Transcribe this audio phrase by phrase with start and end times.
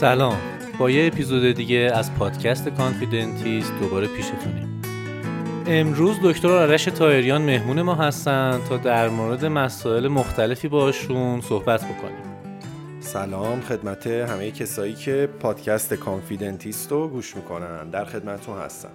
[0.00, 0.36] سلام.
[0.78, 4.82] با یه اپیزود دیگه از پادکست کانفیدنتیست دوباره پیشتونیم.
[5.66, 12.50] امروز دکتر آرش تایریان مهمون ما هستن تا در مورد مسائل مختلفی باشون صحبت بکنیم.
[13.00, 17.90] سلام خدمت همه کسایی که پادکست کانفیدنتیست رو گوش می‌کنن.
[17.90, 18.90] در خدمتون هستم.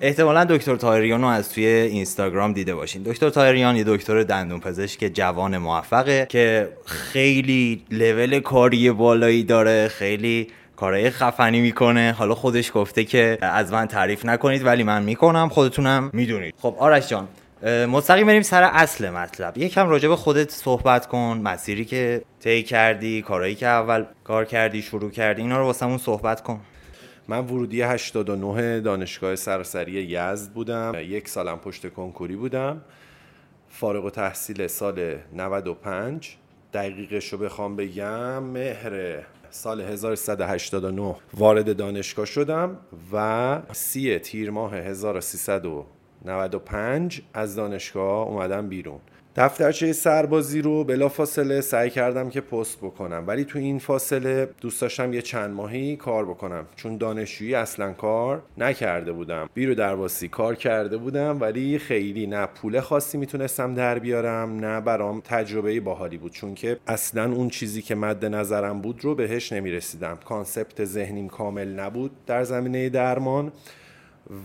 [0.00, 3.02] احتمالا دکتر تایریان رو از توی اینستاگرام دیده باشین.
[3.02, 10.48] دکتر تایریان یه دکتر دندون پزشک جوان موفقه که خیلی لول کاری بالایی داره خیلی
[10.76, 12.14] کارهای خفنی می‌کنه.
[12.18, 16.54] حالا خودش گفته که از من تعریف نکنید ولی من می‌کنم خودتونم می‌دونید.
[16.58, 17.28] خب آرش جان
[17.88, 19.58] مستقیم بریم سر اصل مطلب.
[19.58, 24.82] یکم راجع به خودت صحبت کن مسیری که طی کردی کارهایی که اول کار کردی
[24.82, 26.60] شروع کردی اینا رو واسمون صحبت کن.
[27.28, 30.92] من ورودی 89 دانشگاه سراسری یزد بودم.
[30.98, 32.82] یک سالم پشت کنکوری بودم.
[33.68, 36.36] فارغ و تحصیل سال 95
[36.74, 39.18] دقیقش رو بخوام بگم مهر
[39.50, 42.76] سال 1389 وارد دانشگاه شدم
[43.12, 49.00] و سی تیر ماه 1395 از دانشگاه اومدم بیرون.
[49.36, 53.24] دفترچه سربازی رو بلا فاصله سعی کردم که پست بکنم.
[53.26, 56.66] ولی تو این فاصله دوست داشتم یه چند ماهی کار بکنم.
[56.76, 59.48] چون دانشجویی اصلا کار نکرده بودم.
[59.54, 65.20] بی رودرواسی کار کرده بودم ولی خیلی نه پول خاصی می‌تونستم در بیارم نه برام
[65.20, 66.32] تجربه باحالی بود.
[66.32, 70.18] چون که اصلا اون چیزی که مد نظرم بود رو بهش نمی‌رسیدم.
[70.24, 73.52] concept ذهنیم کامل نبود در زمینه درمان.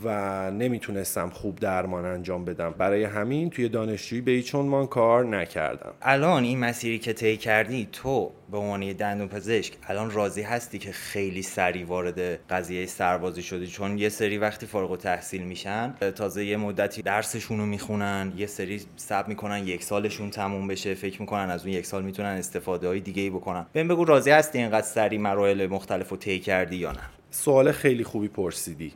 [0.03, 2.73] و نمی‌تونستم خوب درمان انجام بدم.
[2.77, 5.93] برای همین توی دانشجویی به عنوان کار نکردم.
[6.01, 10.91] الان این مسیری که طی کردی تو به عنوان دندون پزشک الان راضی هستی که
[10.91, 12.19] خیلی سریع وارد
[12.49, 17.65] قضیه سربازی شدی؟ چون یه سری وقتی فارغ تحصیل میشن تازه یه مدتی درسشون رو
[17.65, 22.03] می‌خونن یه سری سب می‌کنن یک سالشون تموم بشه فکر می‌کنن از اون یک سال
[22.03, 23.65] می‌تونن استفاده های دیگه ای بکنن.
[23.73, 26.99] بهم بگو راضی هستی اینقدر سریع مراحل مختلف رو طی کردی یا نه؟
[27.31, 28.93] سوال خیلی خوبی پرسیدی.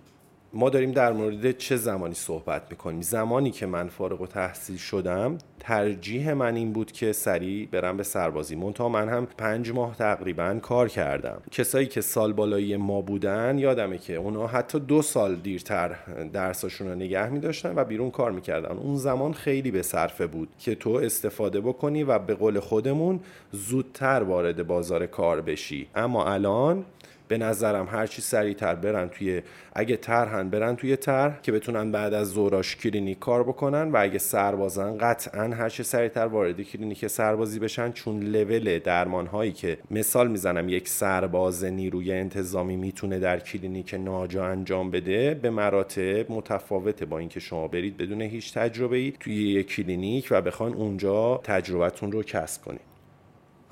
[0.56, 5.38] ما داریم در مورد چه زمانی صحبت می‌کنیم؟ زمانی که من فارغ و تحصیل شدم
[5.60, 8.56] ترجیح من این بود که سریع برم به سربازی.
[8.56, 11.42] مونتا من هم پنج ماه تقریبا کار کردم.
[11.52, 15.96] کسایی که سال بالایی ما بودن یادمه که اونا حتی دو سال دیرتر
[16.34, 18.78] درساشون رو نگه میداشتن و بیرون کار می‌کردن.
[18.78, 23.20] اون زمان خیلی به صرفه بود که تو استفاده بکنی و به قول خودمون
[23.52, 25.88] زودتر وارد بازار کار بشی.
[25.96, 26.86] اما الان
[27.34, 29.42] به نظرم هر چی سریعتر برن توی
[29.74, 34.18] اگه طرحن برن توی طرح که بتونن بعد از ظهراش کلینیک کار بکنن و اگه
[34.18, 40.28] سربازن قطعا هر چی سریعتر وارد کلینیک سربازی بشن چون لول درمان هایی که مثال
[40.28, 47.20] می‌زنم یک سرباز نیروی انتظامی می‌تونه در کلینیک ناجا انجام بده به مراتب متفاوته با
[47.20, 52.24] اینکه شما برید بدون هیچ تجربه ای توی یک کلینیک و بخوان اونجا تجربتون رو
[52.24, 52.93] کسب کنید.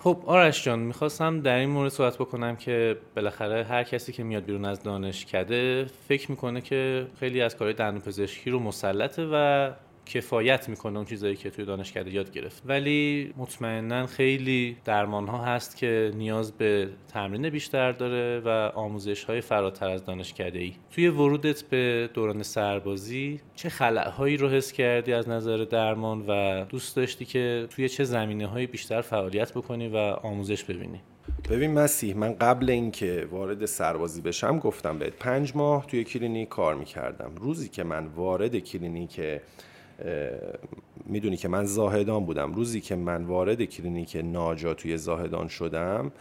[0.04, 4.44] خب آرش جان می‌خواستم در این مورد صحبت بکنم که بالاخره هر کسی که میاد
[4.44, 9.70] بیرون از دانشکده فکر می‌کنه که خیلی از کارهای دندون پزشکی رو مسلطه و
[10.06, 12.64] کفایت می‌کنه اون چیزایی که توی دانشکده یاد گرفت.
[12.66, 19.42] ولی مطمئنا خیلی درمان ها هست که نیاز به تمرین بیشتر داره و آموزش های
[19.42, 23.70] فراتر از دانشکده ای توی ورودت به دوران سربازی چه
[24.18, 28.68] هایی رو حس کردی از نظر درمان و دوست داشتی که توی چه زمینه های
[28.68, 31.02] بیشتر فعالیت بکنی و آموزش ببینی؟
[31.50, 35.14] ببین مسیح من قبل اینکه وارد سربازی بشم گفتم بهت.
[35.14, 37.32] پنج ماه توی کلینیک کار می‌کردم.
[37.36, 39.22] روزی که من وارد کلینیک
[41.06, 42.54] می‌دونی که من زاهدان بودم.
[42.54, 46.12] روزی که من وارد کلینیک ناجا توی زاهدان شدم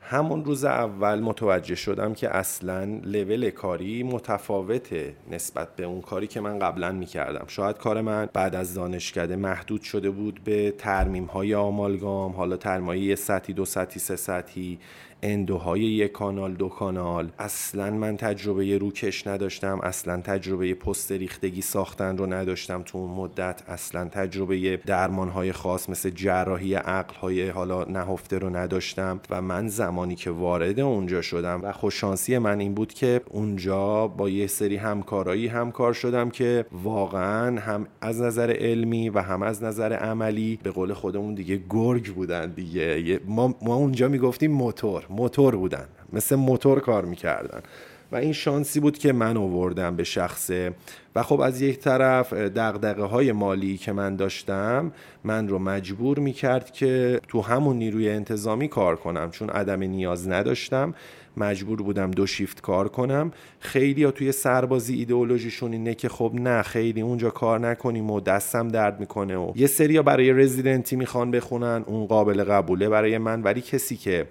[0.00, 6.40] همون روز اول متوجه شدم که اصلا لول کاری متفاوته نسبت به اون کاری که
[6.40, 7.44] من قبلا می‌کردم.
[7.46, 13.02] شاید کار من بعد از دانشکده محدود شده بود به ترمیم های آمالگام حالا ترمیمای
[13.02, 14.78] یه سطحی دو سطحی سه سطحی.
[15.22, 17.30] اندوهای یک کانال دو کانال.
[17.38, 23.62] اصلا من تجربه روکش نداشتم اصلا تجربه پست ریختگی ساختن رو نداشتم تو اون مدت.
[23.68, 29.68] اصلا تجربه درمان های خاص مثل جراحی عقل های حالا نهفته رو نداشتم و من
[29.68, 34.76] زمانی که وارد اونجا شدم و خوششانسی من این بود که اونجا با یه سری
[34.76, 40.70] همکارایی همکار شدم که واقعا هم از نظر علمی و هم از نظر عملی به
[40.70, 43.20] قول خودمون دیگه گرگ بودن دیگه.
[43.26, 45.07] ما, ما اونجا می‌گفتیم موتور.
[45.10, 47.60] موتور بودن مثل موتور کار می‌کردن.
[48.12, 50.72] و این شانسی بود که من آوردم به شخصه.
[51.14, 54.92] و خب از یک طرف دقدقه های مالی که من داشتم
[55.24, 59.30] من رو مجبور می‌کرد که تو همون نیروی انتظامی کار کنم.
[59.30, 60.94] چون عدم نیاز نداشتم
[61.36, 63.32] مجبور بودم دو شیفت کار کنم.
[63.60, 68.68] خیلی ها توی سربازی ایدئولوژیشون اینه که خب نه خیلی اونجا کار نکنیم و دستم
[68.68, 73.42] درد می‌کنه و یه سری برای رزیدنتی می‌خوان بخونن اون قابل قبوله برای من.
[73.42, 74.26] ولی کسی که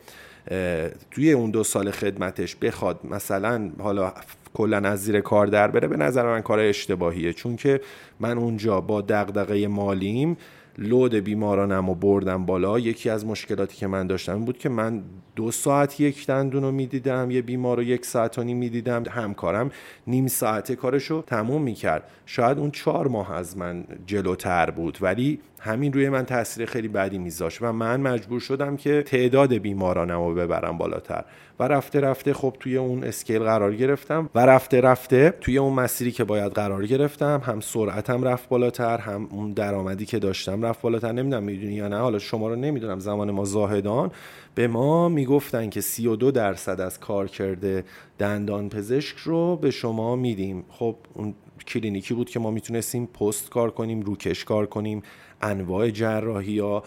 [1.12, 4.14] توی اون دو سال خدمتش بخواد مثلا حالا
[4.54, 7.34] کلا از زیر کار در بره به نظر من کار اشتباهیه.
[7.34, 7.82] چون که
[8.20, 10.38] من اونجا با دغدغه مالیم
[10.78, 12.80] لود بیمارانم و بردم بالا.
[12.80, 15.04] یکی از مشکلاتی که من داشتم بود که من
[15.36, 19.72] دو ساعت یک دندون رو می‌دیدم یه بیمار رو یک ساعت و نیم می‌دیدم همکارم
[20.08, 22.04] نیم ساعته کارشو تموم می‌کرد.
[22.26, 27.18] شاید اون چهار ماه از من جلوتر بود ولی همین روی من تاثیر خیلی بدی
[27.18, 31.24] میذاشت و من مجبور شدم که تعداد بیمارانم رو ببرم بالاتر.
[31.60, 36.12] و رفته رفته خب توی اون اسکیل قرار گرفتم و رفته رفته توی اون مسیری
[36.12, 41.12] که باید قرار گرفتم هم سرعتم رفت بالاتر هم اون درآمدی که داشتم رفت بالاتر.
[41.12, 44.12] نمی‌دونم می‌دونی یا نه حالا شما رو نمی‌دونم زمان ما زاهدان.
[44.56, 47.84] به ما می‌گفتن که 32 درصد از کار کرده
[48.20, 50.64] دندان پزشک رو به شما میدیم.
[50.70, 51.34] خب اون
[51.64, 55.04] کلینیکی بود که ما می‌تونستیم پست کار کنیم روکش کار کنیم
[55.42, 56.84] انواع جراحی ها.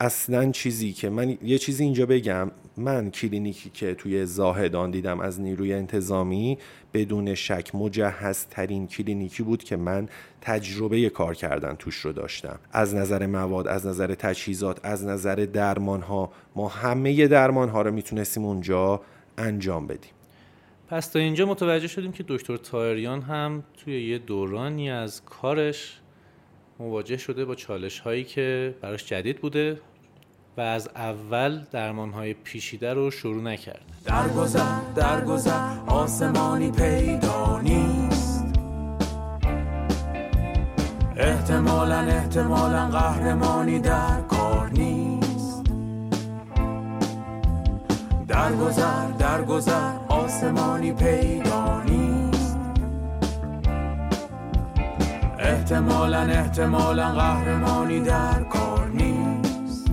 [0.00, 2.50] اصلا چیزی که من یه چیزی اینجا بگم.
[2.76, 6.58] من کلینیکی که توی زاهدان دیدم از نیروی انتظامی
[6.94, 10.08] بدون شک مجهزترین کلینیکی بود که من
[10.40, 12.58] تجربه کار کردن توش رو داشتم.
[12.72, 17.90] از نظر مواد از نظر تجهیزات از نظر درمان ها ما همه درمان ها رو
[17.90, 19.00] می‌تونستیم اونجا
[19.38, 20.13] انجام بدیم.
[20.88, 26.00] پس تا اینجا متوجه شدیم که دکتر تایریان هم توی یه دورانی از کارش
[26.78, 29.80] مواجه شده با چالش هایی که براش جدید بوده
[30.56, 38.44] و از اول درمان های پیشیده رو شروع نکرد درگذر درگذر آسمانی پیدا نیست.
[41.16, 45.64] احتمالا احتمالا قهرمانی در کار نیست.
[48.28, 52.58] درگذر درگذر آسمانی پیدا نیست.
[55.38, 59.90] احتمالا احتمالا قهرمانی در کار نیست.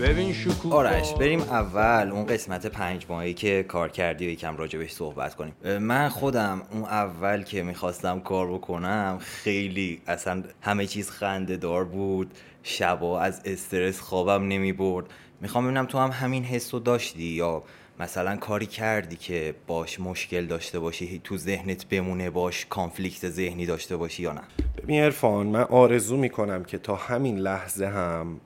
[0.00, 0.76] ببین شکوفا.
[0.76, 5.78] آرش بریم اول اون قسمت پنج ماهی که کار کردی و یکم راجبش صحبت کنیم.
[5.78, 12.34] من خودم اون اول که می‌خواستم کار بکنم خیلی اصلا همه چیز خنده دار بود.
[12.66, 15.06] شبا از استرس خوابم نمی برد
[15.44, 17.62] می‌خوام ببینم تو هم همین حس رو داشتی یا
[18.00, 23.96] مثلا کاری کردی که باش مشکل داشته باشی تو ذهنت بمونه باش کانفلیکت ذهنی داشته
[23.96, 24.40] باشی یا نه؟
[24.82, 28.40] ببین ارفان من آرزو می‌کنم که تا همین لحظه هم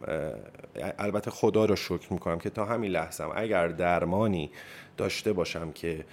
[0.98, 4.50] البته خدا رو شکر می‌کنم که تا همین لحظه هم اگر درمانی
[4.96, 6.04] داشته باشم که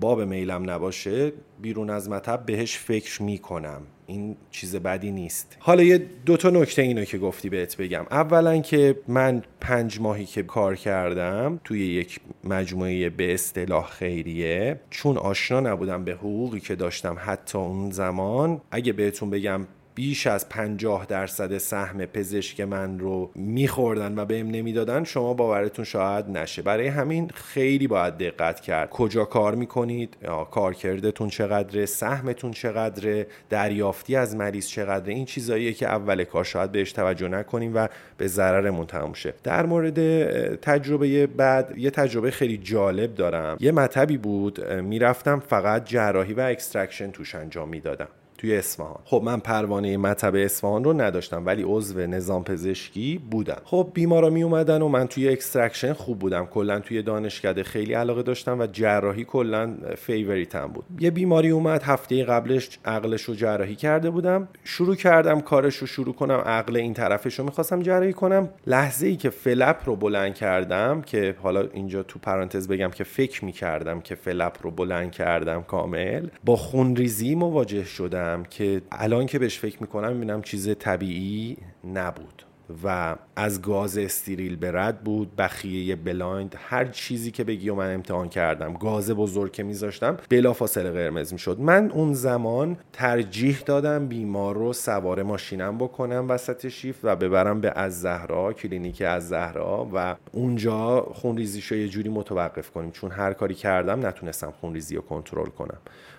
[0.00, 3.82] باب میلم نباشه بیرون از مطب بهش فکر می‌کنم.
[4.06, 5.56] این چیز بدی نیست.
[5.58, 8.06] حالا یه دو تا نکته اینو که گفتی بهت بگم.
[8.10, 15.16] اولا که من پنج ماهی که کار کردم توی یک مجموعه به اصطلاح خیریه چون
[15.16, 18.60] آشنا نبودم به حقوقی که داشتم حتی اون زمان.
[18.70, 25.04] اگه بهتون بگم بیش از 50 درصد سهم پزشک من رو میخوردن و بهم نمی‌دادن
[25.04, 26.62] شما باورتون شاید نشه.
[26.62, 28.90] برای همین خیلی باید دقت کرد.
[28.90, 30.16] کجا کار می‌کنید؟
[30.50, 36.92] کارکردتون چقدره؟ سهمتون چقدره؟ دریافتی از مریض چقدره؟ این چیزاییه که اول کار شاید بهش
[36.92, 39.34] توجه نکنیم و به ضررمون تموم شه.
[39.42, 43.56] در مورد تجربه بعد یه تجربه خیلی جالب دارم.
[43.60, 48.08] یه مطبی بود می‌رفتم فقط جراحی و extraction توش انجام می‌دادم.
[48.44, 49.00] توی اصفهان.
[49.04, 53.60] خب من پروانه مطب اصفهان رو نداشتم ولی عضو نظام پزشکی بودم.
[53.64, 56.46] خب بیمارا می اومدن و من توی extraction خوب بودم.
[56.46, 60.84] کلا توی دانشکده خیلی علاقه داشتم و جراحی کلا favorite م بود.
[61.00, 64.48] یه بیماری اومد هفته قبلش عقلش رو جراحی کرده بودم.
[64.64, 68.48] شروع کردم کارش رو شروع کنم عقل این طرفش رو می‌خواستم جراحی کنم.
[68.66, 73.44] لحظه ای که flap رو بلند کردم که حالا اینجا تو پرانتز بگم که فکر
[73.44, 78.33] می‌کردم که flap رو بلند کردم کامل با خونریزی مواجه شدم.
[78.42, 81.56] که الان که بهش فکر می‌کنم می‌بینم چیز طبیعی
[81.94, 82.42] نبود
[82.84, 87.94] و از گاز استریل به رد بود بخیه blind هر چیزی که بگی و من
[87.94, 88.74] امتحان کردم.
[88.74, 91.60] گاز بزرگ که میذاشتم بلا فاصله قرمز می‌شد.
[91.60, 97.72] من اون زمان ترجیح دادم بیمار رو سوار ماشینم بکنم وسط شیفت و ببرم به
[97.76, 102.90] الزهرا کلینیک الزهرا و اونجا خونریزیش رو یه جوری متوقف کنیم.
[102.90, 105.78] چون هر کاری کردم نتونستم خونریزی رو کنترل کنم.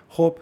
[0.09, 0.37] خب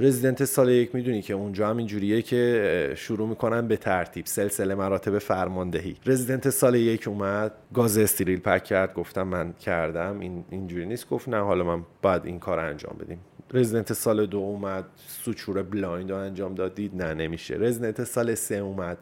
[0.00, 5.18] رزیدنت سال یک می‌دونی که اونجا هم اینجوریه که شروع می‌کنن به ترتیب سلسله مراتب
[5.18, 5.96] فرماندهی.
[6.06, 10.20] رزیدنت سال یک اومد گاز استریل pack کرد گفتم من کردم.
[10.20, 11.08] این اینجوری نیست.
[11.08, 13.18] گفت نه حالا من باید این کار انجام بدیم.
[13.52, 17.54] رزیدنت سال دو اومد suture blind رو انجام دادید نه نمیشه.
[17.54, 18.98] رزیدنت سال سه اومد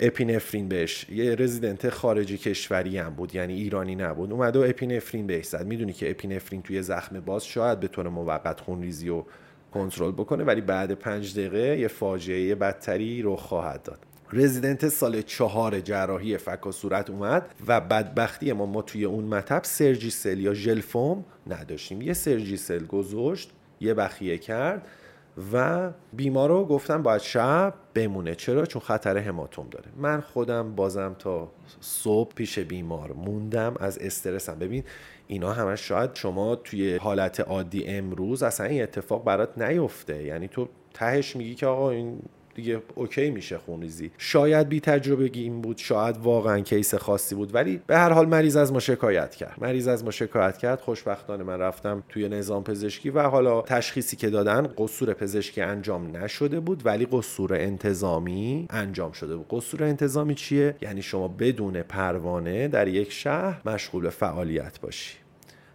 [0.00, 1.06] اپینفرین بهش.
[1.10, 4.32] یه رزیدنت خارجی کشوری هم بود یعنی ایرانی نبود.
[4.32, 5.66] اومد و اپینفرین بهش زد.
[5.66, 9.24] می‌دونی که اپینفرین توی زخم باز شاید به طور موقت خونریزی و
[9.74, 13.98] کنترل بکنه ولی بعد پنج دقیقه یه فاجعه بدتری رو خواهد داد.
[14.32, 19.60] رزیدنت سال چهار جراحی فک و صورت اومد و بدبختی ما ما توی اون مطب
[19.64, 22.02] سرجیسل یا ژلفوم نداشتیم.
[22.02, 23.50] یه سرجیسل گذاشت
[23.80, 24.86] یه بخیه کرد
[25.52, 28.34] و بیمار رو گفتم باید شب بمونه.
[28.34, 29.86] چرا؟ چون خطر هماتوم داره.
[29.96, 34.58] من خودم بازم تا صبح پیش بیمار موندم از استرسم.
[34.58, 34.84] ببین
[35.30, 40.22] اینا همش شاید شما توی حالت عادی امروز اصلا این اتفاق برات نیفته.
[40.22, 42.18] یعنی تو تهش میگی که آقا این
[42.54, 44.10] دیگه اوکی میشه خونریزی.
[44.18, 48.56] شاید بی تجربه این بود شاید واقعا کیس خاصی بود ولی به هر حال مریض
[48.56, 49.54] از ما شکایت کرد.
[49.58, 50.80] مریض از ما شکایت کرد.
[50.80, 56.60] خوشبختانه من رفتم توی نظام پزشکی و حالا تشخیصی که دادن قصور پزشکی انجام نشده
[56.60, 59.46] بود ولی قصور انتظامی انجام شده بود.
[59.50, 65.19] قصور انتظامی چیه؟ یعنی شما بدون پروانه در یک شهر مشغول فعالیت باشی.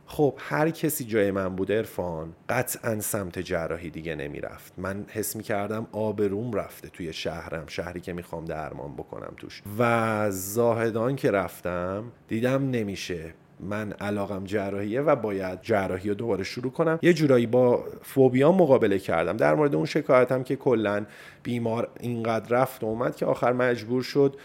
[0.08, 4.74] خب هر کسی جای من بود ارفان قطعا سمت جراحی دیگه نمی‌رفت.
[4.78, 9.62] من حس می کردم آبروم رفته توی شهرم شهری که می‌خوام درمان بکنم توش.
[9.80, 13.34] و زاهدان که رفتم دیدم نمیشه.
[13.60, 17.00] من علاقم جراحیه و باید جراحی رو دوباره شروع کنم.
[17.02, 19.38] یه جورایی با فوبیا مقابله کردم.
[19.38, 21.06] در مورد اون شکایتم که کلا
[21.46, 24.36] بیمار اینقدر رفت و اومد که آخر مجبور شد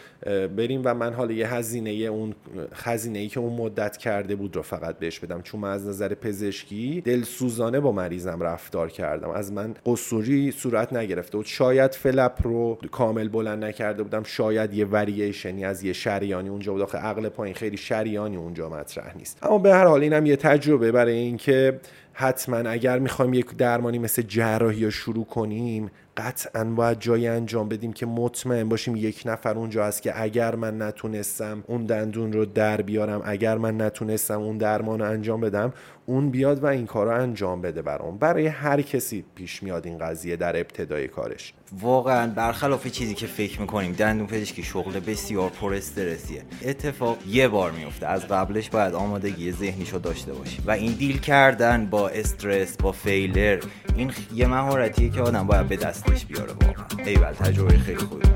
[0.56, 2.34] بریم و من حالا یه هزینه اون
[2.74, 5.42] خزینه ای که اون مدت کرده بود رو فقط بهش بدم.
[5.42, 9.30] چون من از نظر پزشکی دلسوزانه با مریضم رفتار کردم.
[9.30, 11.46] از من قصوری صورت نگرفته بود.
[11.46, 14.22] شاید فلپ رو کامل بلند نکرده بودم.
[14.22, 16.82] شاید یه ورییشنی از یه شریانی اونجا بود.
[16.82, 19.38] آخه عقل پایین خیلی شریانی اونجا مطرح نیست.
[19.42, 21.80] اما به هر حال اینم یه تجربه برای اینکه
[22.20, 27.92] حتما اگر می‌خوایم یک درمانی مثل جراحی رو شروع کنیم قطعا باید جایی انجام بدیم
[27.92, 32.82] که مطمئن باشیم یک نفر اونجا هست که اگر من نتونستم اون دندون رو در
[32.82, 35.72] بیارم اگر من نتونستم اون درمان رو انجام بدم
[36.06, 38.18] اون بیاد و این کار رو انجام بده برام.
[38.18, 41.54] برای هر کسی پیش میاد این قضیه در ابتدای کارش.
[41.72, 47.70] واقعا برخلاف چیزی که فکر می‌کنیم دندون پزشکی شغل بسیار پر استرسیه اتفاق یه بار
[47.72, 52.92] میفته از قبلش باید آمادگی ذهنیشو داشته باشیم و این دیل کردن با استرس با
[52.92, 53.60] فیلر
[53.96, 57.04] این یه مهارتیه که آدم باید به دستش بیاره واقعا.
[57.06, 58.28] ایول تجربه خیلی خوبی.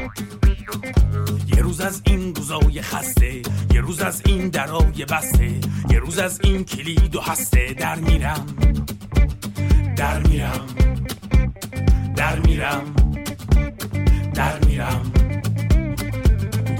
[1.56, 3.42] یه روز از این روزای خسته
[3.74, 5.52] یه روز از این درای بسته
[5.90, 8.46] یه روز از این کلید و هسته در میرم.
[9.96, 10.66] در میرم.
[12.16, 13.13] در میرم.
[14.34, 15.12] در میرم.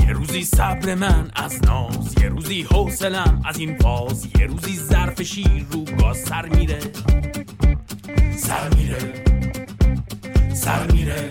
[0.06, 5.22] یه روزی صبر من از ناز یه روزی حوصلم از این فاز یه روزی ظرف
[5.22, 6.80] شیر رو گاز سر میره.
[8.36, 9.24] سر میره.
[10.54, 11.30] سر میره.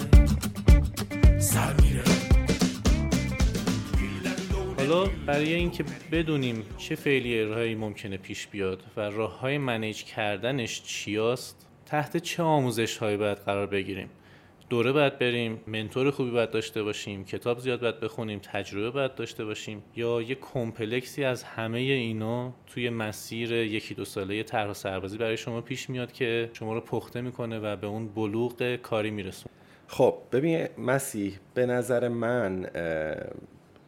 [1.40, 2.04] سر میره.
[4.78, 11.68] حالا برای اینکه بدونیم چه فیلیرهایی ممکنه پیش بیاد و راه های منیج کردنش چیاست
[11.86, 14.10] تحت چه آموزش هایی باید قرار بگیریم؟
[14.74, 19.46] دوره باید بریم منتور خوبی باید داشته باشیم کتاب زیاد باید بخونیم تجربه باید داشته
[19.46, 25.38] باشیم یا یه کمپلکسی از همه اینا توی مسیر یکی دو ساله طرح سربازی برای
[25.38, 29.52] شما پیش میاد که شما رو پخته می‌کنه و به اون بلوغ کاری میرسون
[29.88, 32.70] خب ببین مسیح به نظر من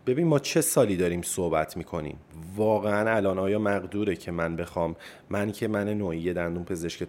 [0.08, 2.18] ببین ما چه سالی داریم صحبت می‌کنیم؟
[2.56, 4.96] واقعا الان آیا مقدوره که من بخوام
[5.30, 7.04] من که من نوعی دندون پزشک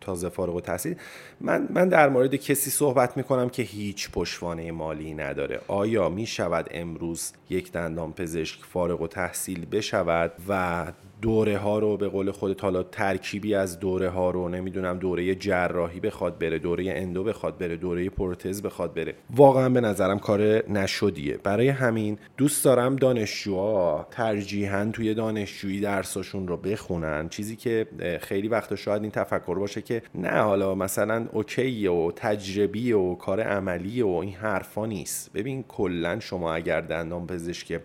[0.00, 0.96] تازه فارغ و تحصیل
[1.40, 5.60] من, من در مورد کسی صحبت می‌کنم که هیچ پشوانه مالی نداره.
[5.68, 12.08] آیا می‌شود امروز یک دندان پزشک فارغ و تحصیل بشود و دوره ها رو به
[12.08, 17.24] قول خودت حالا ترکیبی از دوره ها رو نمی‌دونم دوره جراحی بخواد بره دوره اندو
[17.24, 19.14] بخواد بره دوره پروتز بخواد بره.
[19.30, 21.36] واقعا به نظرم کار نشدیه.
[21.36, 27.28] برای همین دوست دارم دانشجوها ترجیحاً توی دانشجویی درساشون رو بخونن.
[27.28, 27.86] چیزی که
[28.20, 33.40] خیلی وقتا شاید این تفکر باشه که نه حالا مثلا اوکی و تجربی و کار
[33.40, 35.32] عملی و این حرفا نیست.
[35.32, 37.80] ببین کلا شما اگر دندان پزشک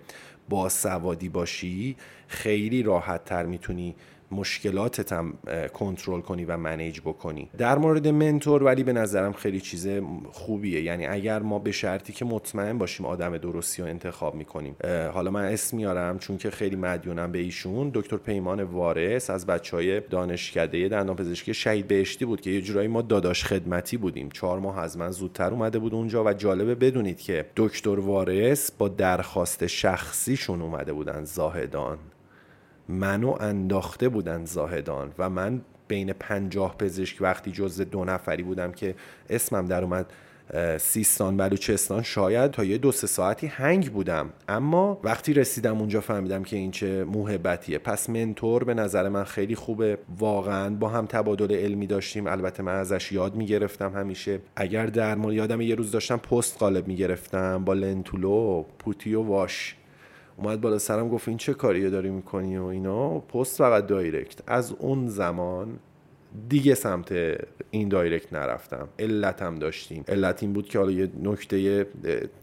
[0.50, 1.96] با سوادی باشی
[2.28, 3.96] خیلی راحت تر می‌تونی
[4.34, 5.34] مشکلاتت هم
[5.74, 7.50] کنترل کنی و منیج بکنی.
[7.58, 9.88] در مورد منتور ولی به نظرم خیلی چیز
[10.32, 10.82] خوبیه.
[10.82, 14.76] یعنی اگر ما به شرطی که مطمئن باشیم آدم درستی رو انتخاب می‌کنیم.
[15.14, 17.92] حالا من اسم میارم چون که خیلی مدیونم به ایشون.
[17.94, 22.88] دکتر پیمان وارث از بچه های دانشکده دندان پزشکی شهید بهشتی بود که یه جورایی
[22.88, 24.30] ما داداش خدمتی بودیم.
[24.30, 28.88] چهار ماه از من زودتر اومده بود اونجا و جالبه بدونید که دکتر وارث با
[28.88, 31.98] درخواست شخصیشون اومده بودن زاهدان.
[32.90, 38.96] منو انداخته بودن زاهدان و من بین پنجاه پزشک وقتی جز دو نفری بودم که
[39.30, 40.06] اسمم در اومد
[40.78, 44.30] سیستان بلوچستان شاید تا یه دو سه ساعتی هنگ بودم.
[44.50, 47.78] اما وقتی رسیدم اونجا فهمیدم که این چه موهبتیه.
[47.78, 49.98] پس منتور به نظر من خیلی خوبه.
[50.20, 52.28] واقعا با هم تبادل علمی داشتیم.
[52.28, 54.40] البته من ازش یاد می‌گرفتم همیشه.
[54.56, 59.76] اگر در یادم یه روز داشتم پست قالب می‌گرفتم با لنتولو پوتی واش.
[60.38, 63.20] اومد بالا سرم گفت این چه کاریه داری می‌کنی و اینا.
[63.20, 64.40] پست فقط direct.
[64.48, 65.80] از اون زمان
[66.50, 67.14] دیگه سمت
[67.72, 68.88] این direct نرفتم.
[69.00, 70.04] علتم داشتیم.
[70.08, 71.88] علت این بود که حالا یه نکته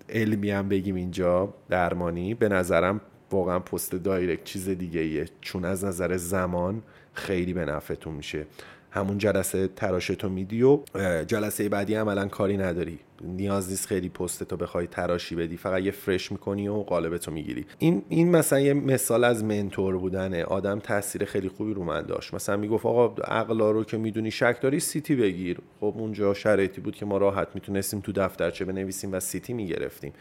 [0.09, 1.55] علمی هم بگیم اینجا.
[1.69, 2.35] درمانی.
[2.35, 6.83] به نظرم واقعا post direct چیز دیگه ایه چون از نظر زمان
[7.13, 8.47] خیلی به نفعتون میشه.
[8.91, 10.79] همون جلسه تراشتو میدی و
[11.27, 12.99] جلسه بعدی عملا کاری نداری.
[13.25, 15.57] نیاز نیست خیلی پست تو بخوای تراشی بدی.
[15.57, 17.67] فقط یه فرش می‌کنی و قالبتو می‌گیری.
[17.79, 20.45] این این مثلا یه مثال از منتور بودنه.
[20.45, 22.35] آدم تاثیر خیلی خوبی رو من داشت.
[22.35, 25.59] مثلا می‌گفت آقا عقلا رو که می‌دونی شک داری سیتی بگیر.
[25.81, 30.13] خب اونجا شرایطی بود که ما راحت می‌تونستیم تو دفترچه بنویسیم و سیتی می‌گرفتیم.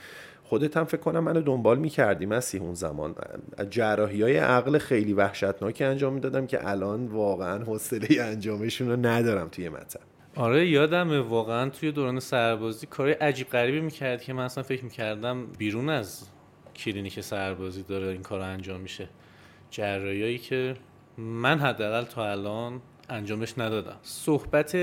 [0.49, 3.15] خودت هم فکر کنم منو دنبال می‌کردی مسیح اون زمان.
[3.69, 9.69] جراحی های عقل خیلی وحشتناکی انجام می‌دادم که الان واقعا حوصله انجامشون رو ندارم توی
[9.69, 9.99] مطب
[10.35, 15.45] آره یادمه واقعا توی دوران سربازی کار عجیب غریبی می‌کرد که من اصلا فکر می‌کردم
[15.45, 16.27] بیرون از
[16.75, 19.09] کلینیک سربازی داره این کار انجام میشه.
[19.71, 20.73] جراحیایی که
[21.17, 23.97] من حداقل تا الان انجامش ندادم.
[24.01, 24.75] صحبت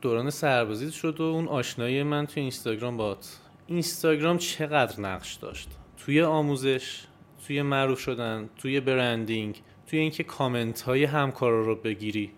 [0.00, 3.38] دوران سربازی شد و اون آشنایی من توی اینستاگرام باهات
[3.70, 7.00] اینستاگرام چقدر نقش داشت؟ توی آموزش
[7.46, 12.32] توی معروف شدن توی branding توی اینکه کامنت های همکارا رو بگیری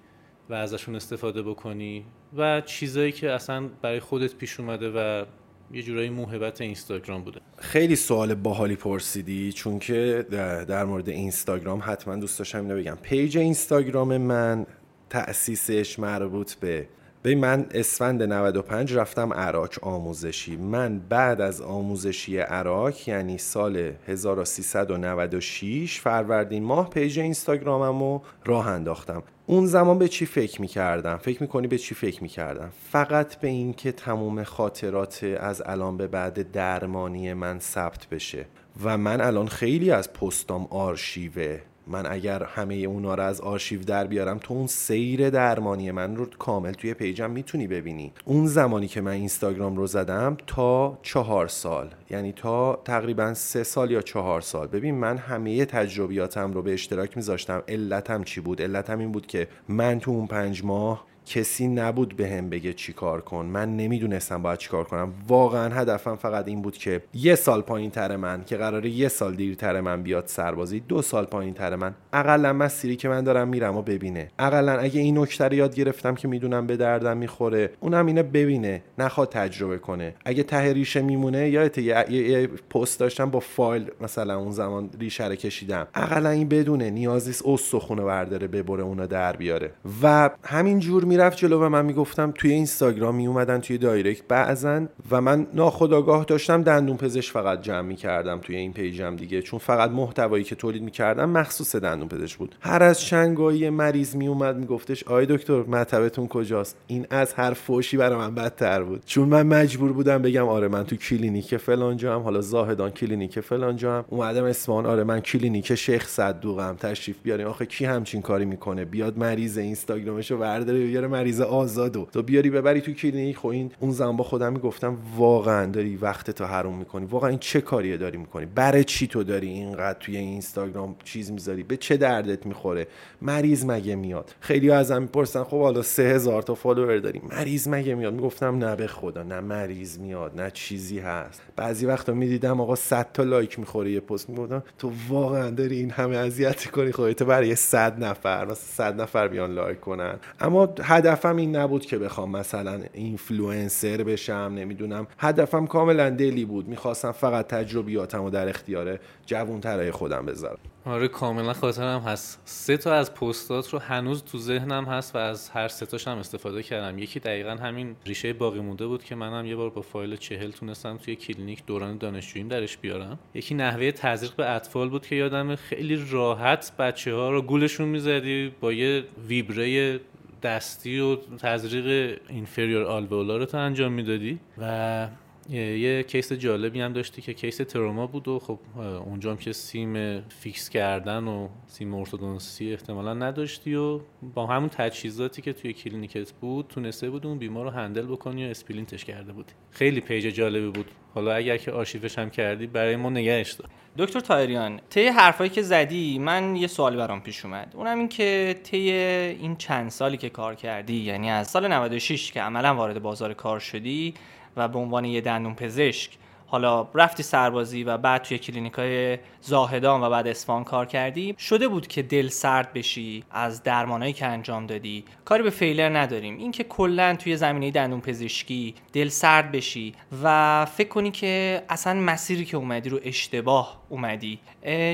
[0.51, 2.05] و ازشون استفاده بکنی
[2.37, 5.25] و چیزایی که اصلا برای خودت پیش اومده و
[5.73, 7.41] یه جورایی موهبت اینستاگرام بوده.
[7.59, 10.27] خیلی سوال باحالی پرسیدی چون که
[10.69, 12.99] در مورد اینستاگرام حتما دوست داشتم اینو بگم.
[13.03, 14.67] page اینستاگرام من
[15.11, 16.89] تأسیسش مربوط به
[17.23, 20.57] به من اسفند 95 رفتم اراک آموزشی.
[20.57, 29.23] من بعد از آموزشی اراک یعنی سال 1396 فروردین ماه page اینستاگرامم رو راه انداختم.
[29.47, 33.73] اون زمان به چی فکر می‌کردم؟ فکر می‌کنی به چی فکر می‌کردم؟ فقط به این
[33.73, 38.47] که تموم خاطرات از الان به بعد درمانی من ثبت بشه.
[38.85, 41.61] و من الان خیلی از پستام آرشیوه.
[41.87, 46.27] من اگر همه اونا رو از آرشیو در بیارم تو اون سیر درمانی من رو
[46.27, 48.13] کامل توی پیجم می‌تونی ببینی.
[48.25, 51.91] اون زمانی که من اینستاگرام رو زدم تا چهار سال.
[52.11, 54.67] یعنی تا تقریبا سه سال یا چهار سال.
[54.67, 57.63] ببین من همه تجربیاتم رو به اشتراک میذاشتم.
[57.69, 62.29] علتم چی بود؟ علتم این بود که من تو اون پنج ماه کسی نبود به
[62.29, 63.47] هم بگه چی کار کن.
[63.47, 65.13] من نمی‌دونستم باید چی کار کنم.
[65.29, 69.35] واقعا هدفم فقط این بود که یه سال پایین تر من که قراره یه سال
[69.35, 71.95] دیرتر من بیاد سربازی دو سال پایین تر من.
[72.13, 74.31] اقلا مسیری که من دارم میرم و ببینه.
[74.39, 79.29] اقلا اگه این نکته یاد گرفتم که می‌دونم به دردم می‌خوره اونم اینو ببینه نخواد
[79.29, 80.15] تجربه کنه.
[80.25, 85.87] اگه ته ریشه میمونه یا یه، پست داشتم با فایل مثلا اون زمان ریشه کشیدم.
[85.95, 89.71] اقلا این بدونه نیازی است استخونه برداره ببره اونو در بیاره.
[90.03, 95.21] و همین جور می‌رفت جلو و من می‌گفتم توی اینستاگرام میومدن توی direct بعضن و
[95.21, 99.91] من ناخداگاه داشتم دندون پزشک فقط جمع می‌کردم توی این page م دیگه چون فقط
[99.91, 102.55] محتوایی که تولید می‌کردم مخصوص دندون پزشک بود.
[102.61, 108.19] هر از چنگایی مریض میومد میگفتش آی دکتر مطبتون کجاست؟ این از هر فوشی برای
[108.19, 109.03] من بدتر بود.
[109.07, 113.77] چون من مجبور بودم بگم آره من تو کلینیک فلان جام حالا زاهدان کلینیک فلان
[113.77, 114.05] جام.
[114.09, 117.47] اومدم اسمان آره من کلینیک شیخ صدوقم تشریف بیارین.
[117.47, 122.81] آخه کی همچین کاری می‌کنه؟ بیاد مریض اینستاگرامشو برداره بیاره مریض آزادو تو بیاری ببری
[122.81, 127.07] تو کلینیک خب این اون زمان با خودم می‌گفتم واقعا داری وقت تو حروم می‌کنی.
[127.07, 131.63] واقعا این چه کاریه داری می‌کنی؟ برای چی تو داری اینقدر توی اینستاگرام چیز می‌ذاری؟
[131.63, 132.87] به چه دردت می‌خوره؟
[133.23, 137.23] مریض مگه میاد؟ خیلی ازم می‌پرسن خب حالا سه هزار تا follower داری.
[137.31, 141.43] مریض مگه میاد؟ می‌گفتم نه به خدا نه مریض میاد نه چیزی هست.
[141.57, 144.31] بعضی وقتا می‌دیدم آقا 100 تا like می‌خوره یه پست.
[144.31, 149.29] می‌گفتم تو واقعا داری این همه اذیت کنی خودت برای 100 نفر مثلا 100 نفر
[149.29, 150.15] بیان like کنن.
[150.41, 155.07] اما هدفم این نبود که بخوام مثلا اینفلوئنسر بشم نمی‌دونم.
[155.19, 156.69] هدفم کاملا دلی بود.
[156.69, 160.59] می‌خواستم فقط تجربیاتم و در اختیار جوانترهای خودم بذارم.
[160.85, 162.41] آره کاملا خاطرم هست.
[162.45, 166.19] سه تا از پستات رو هنوز تو ذهنم هست و از هر سه تاش هم
[166.19, 166.99] استفاده کردم.
[166.99, 170.97] یکی دقیقا همین ریشه باقی مونده بود که منم یه بار با فایل چهل تونستم
[170.97, 173.19] توی کلینیک دوران دانشجوییم درش بیارم.
[173.35, 178.53] یکی نحوه تزریق به اطفال بود که یادم خیلی راحت بچه ها رو گولشون می‌زدی
[178.61, 180.01] با یه vibre
[180.43, 185.09] دستی و تزریق inferior alveolar رو تو انجام می‌دادی و
[185.53, 188.59] یه case جالبی هم داشتی که case trauma بود و خب
[189.07, 194.01] اونجا هم که سیم fix کردن و سیم ارتودونسی احتمالا نداشتی و
[194.35, 198.49] با همون تجهیزاتی که توی کلینیکت بود تونسته بود اون بیمار رو handle بکنی و
[198.49, 199.53] splint ش کرده بودی.
[199.71, 200.91] خیلی page جالبی بود.
[201.15, 203.69] حالا اگر که archive ش هم کردی برای ما نگهش دار.
[203.99, 207.73] دکتر تایریان طی حرفایی که زدی من یه سوالی برام پیش اومد.
[207.77, 212.41] اونم این که طی این چند سالی که کار کردی یعنی از سال 96 که
[212.41, 214.15] عملا وارد بازار کار شدی
[214.57, 216.11] و به عنوان یه دندون پزشک.
[216.47, 221.35] حالا رفتی سربازی و بعد توی کلینیک های زاهدان و بعد اسفان کار کردی.
[221.39, 225.05] شده بود که دل سرد بشی از درمانایی که انجام دادی.
[225.25, 226.39] کاری به فیلر نداریم.
[226.39, 232.45] اینکه کلا توی زمینه دندون پزشکی دل سرد بشی و فکر کنی که اصلا مسیری
[232.45, 234.39] که اومدی رو اشتباه اومدی.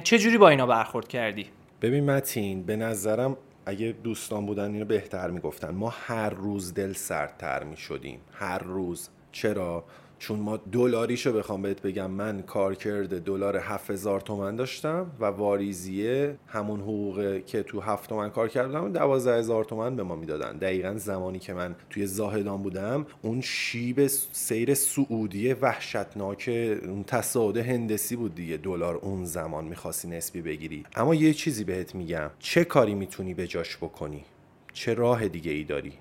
[0.05, 1.47] چه جوری با اینا برخورد کردی؟
[1.83, 5.71] ببین متین به نظرم اگه دوستان بودن اینو بهتر می‌گفتن.
[5.71, 8.21] ما هر روز دل سردتر می‌شدیم.
[8.33, 9.09] هر روز.
[9.33, 9.85] چرا؟
[10.19, 16.37] چون ما دلاریشو بخوام بهت بگم من کار کرده دلار 7000 تومن داشتم و واریزیه
[16.47, 20.59] همون حقوق که تو هفت تومن کار کردم 12000 تومن به ما می‌دادن.
[20.59, 26.51] دقیقا زمانی که من توی زاهدان بودم اون شیب سیر سعودی وحشتناک
[26.83, 28.57] اون تصاعد هندسی بود دیگه.
[28.57, 30.85] دلار اون زمان می‌خواستی نسبی بگیری.
[30.97, 32.31] اما یه چیزی بهت میگم.
[32.39, 34.25] چه کاری می‌تونی به جاش بکنی؟
[34.73, 35.93] چه راه دیگه ای داری؟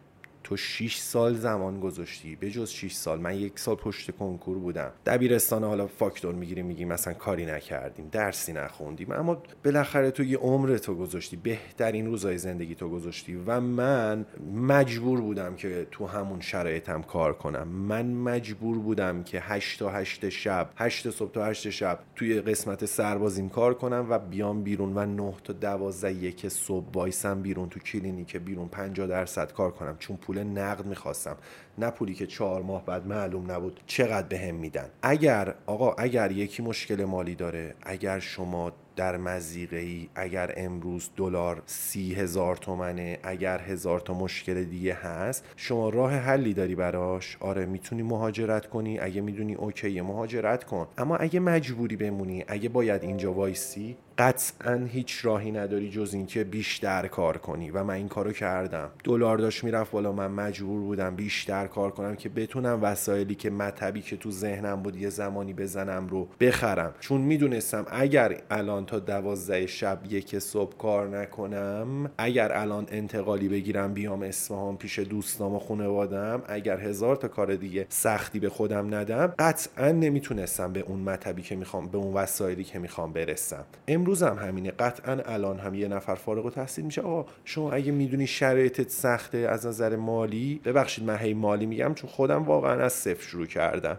[0.47, 2.36] تو 6 سال زمان گذاشتی.
[2.36, 3.19] به جز 6 سال.
[3.19, 4.91] من یک سال پشت کنکور بودم.
[5.05, 9.12] دبیرستان حالا فاکتور می‌گیریم میگیم مثلا کاری نکردیم درسی نخوندیم.
[9.12, 11.36] اما بالاخره تو یه عمر تو گذاشتی.
[11.36, 13.36] بهترین روزای زندگی تو گذاشتی.
[13.47, 17.67] و من مجبور بودم که تو همون شرایطم کار کنم.
[17.67, 22.86] من مجبور بودم که 8 تا 8 شب 8 صبح تا 8 شب توی قسمت
[22.86, 27.79] سربازیم کار کنم و بیام بیرون و 9 تا 12 یک صبح وایسم بیرون تو
[27.79, 29.95] کلینیک بیرون 50 درصد کار کنم.
[29.99, 31.38] چون پول نقد می‌خواستم.
[31.78, 34.89] نه پولی که چهار ماه بعد معلوم نبود چقدر بهم به میدن.
[35.02, 41.63] اگر آقا اگر یکی مشکل مالی داره اگر شما در مضیقه ای اگر امروز دلار
[41.65, 47.38] سی هزار تومنه اگر هزار تا مشکل دیگه هست شما راه حلی داری براش.
[47.39, 49.00] آره می‌تونی مهاجرت کنی.
[49.00, 50.88] اگه می‌دونی اوکی مهاجرت کن.
[50.97, 57.08] اما اگه مجبوری بمونی اگه باید اینجا وایسی قطعا هیچ راهی نداری جز اینکه بیشتر
[57.08, 57.71] کار کنی.
[57.71, 58.89] و من این کارو کردم.
[59.03, 60.12] دلار داشت می‌رفت بالا.
[60.12, 64.95] من مجبور بودم بیشتر کار کنم که بتونم وسایلی که مطبی که تو ذهنم بود
[64.95, 66.93] یه زمانی بزنم رو بخرم.
[66.99, 73.93] چون می‌دونستم اگر الان تا دوازده شب یک صبح کار نکنم اگر الان انتقالی بگیرم
[73.93, 79.34] بیام اصفهان پیش دوستام و خانوادم اگر هزار تا کار دیگه سختی به خودم ندم
[79.39, 83.65] قطعا نمی‌تونستم به اون مطبی که می‌خوام به اون وسایلی که می‌خوام برسم.
[84.08, 84.72] امروز هم همینه.
[84.72, 87.02] قطعا الان هم یه نفر فارغ و تحصیل میشه.
[87.02, 92.10] آقا شما اگه می‌دونی شرایطت سخته از نظر مالی ببخشید من هی مالی میگم چون
[92.10, 93.98] خودم واقعا از صفر شروع کردم.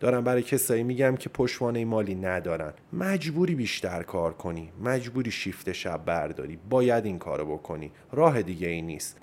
[0.00, 2.72] دارم برای کسایی میگم که پشتوانه مالی ندارن.
[2.92, 4.72] مجبوری بیشتر کار کنی.
[4.84, 6.58] مجبوری شیفت شب برداری.
[6.70, 7.90] باید این کارو بکنی.
[8.12, 9.18] راه دیگه ای نیست.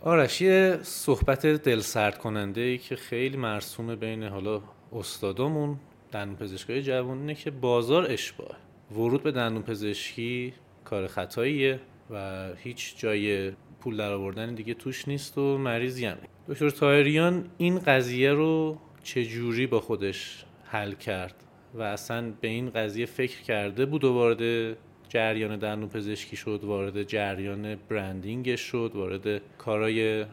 [0.00, 4.60] آرش یه صحبت دل سرد کننده ای که خیلی مرسومه بین حالا
[4.92, 5.76] استادامون
[6.12, 10.52] دندون پزشکای جوان اینه که بازار اشباه ورود به دندون پزشکی
[10.84, 16.16] کار خطاییه و هیچ جای پول در آوردن دیگه توش نیست و مریضی هم.
[16.48, 21.34] دکتر تایریان این قضیه رو چجوری با خودش حل کرد
[21.74, 24.76] و اصلا به این قضیه فکر کرده بود و وارد
[25.08, 30.24] جریان دندون پزشکی شد وارد جریان برندینگ شد وارد کارهای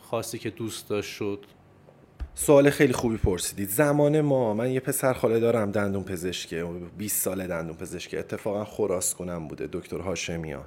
[0.00, 1.44] خاصی که دوست داشت شد؟
[2.38, 3.68] سوال خیلی خوبی پرسیدید.
[3.68, 6.64] زمان ما من یه پسر خاله دارم دندون پزشکه.
[6.98, 8.18] 20 ساله دندون پزشکه.
[8.18, 10.64] اتفاقا خوراست کنم بوده دکتر هاشمیان.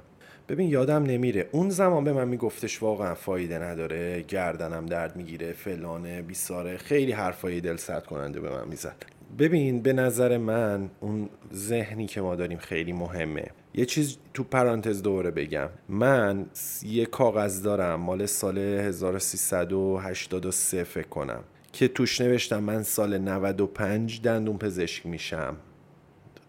[0.48, 1.48] ببین یادم نمیره.
[1.52, 4.22] اون زمان به من میگفتش واقعا فایده نداره.
[4.22, 6.76] گردنم درد می‌گیره فلانه بیساره.
[6.76, 8.96] خیلی حرفای دل سرد کننده به من می‌زد.
[9.38, 13.46] ببین به نظر من اون ذهنی که ما داریم خیلی مهمه.
[13.74, 15.68] یه چیز تو پرانتز دوره بگم.
[15.88, 16.46] من
[16.82, 21.44] یه کاغذ دارم مال سال 1383 فکر کنم.
[21.72, 25.56] که توش نوشتم من سال 95 دندون پزشک میشم.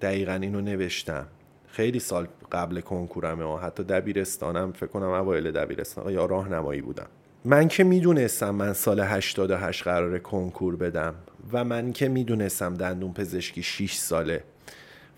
[0.01, 1.27] دقیقا اینو نوشتم.
[1.67, 7.07] خیلی سال قبل کنکورمه و حتی دبیرستانم فکر کنم اوایل دبیرستان یا راهنمایی بودم.
[7.45, 11.15] من که می‌دونستم من سال 88 قرار کنکور بدم
[11.53, 14.43] و من که می‌دونستم دندون پزشکی 6 ساله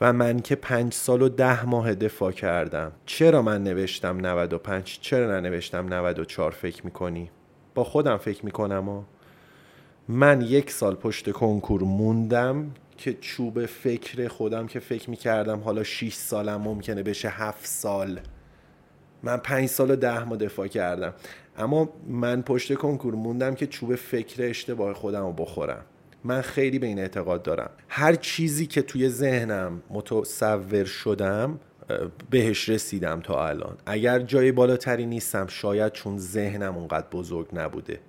[0.01, 2.91] و من که 5 سال و 10 ماه دفاع کردم.
[3.05, 7.31] چرا من نوشتم 95 چرا ننوشتم 94 فکر می‌کنی؟
[7.75, 9.03] با خودم فکر می‌کنم و
[10.07, 16.13] من یک سال پشت کنکور موندم که چوب فکر خودم که فکر می‌کردم حالا 6
[16.13, 18.19] سالم ممکنه بشه 7 سال.
[19.23, 21.13] من 5 سال و 10 ماه دفاع کردم.
[21.57, 25.85] اما من پشت کنکور موندم که چوب فکر اشتباه خودم رو بخورم.
[26.23, 27.69] من خیلی به این اعتقاد دارم.
[27.89, 31.59] هر چیزی که توی ذهنم متصور شدم
[32.29, 33.77] بهش رسیدم تا الان.
[33.85, 37.99] اگر جای بالاتری نیستم شاید چون ذهنم اونقدر بزرگ نبوده.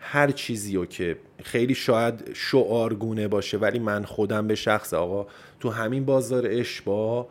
[0.00, 5.26] هر چیزی رو که خیلی شاید شعارگونه باشه ولی من خودم به شخص آقا
[5.60, 7.28] تو همین بازار اشبا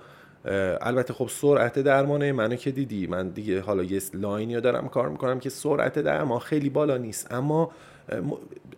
[0.81, 3.07] البته خب سرعت درمانه منو که دیدی.
[3.07, 7.33] من دیگه حالا یه لاینی رو دارم کار می‌کنم که سرعت درمان خیلی بالا نیست.
[7.33, 7.71] اما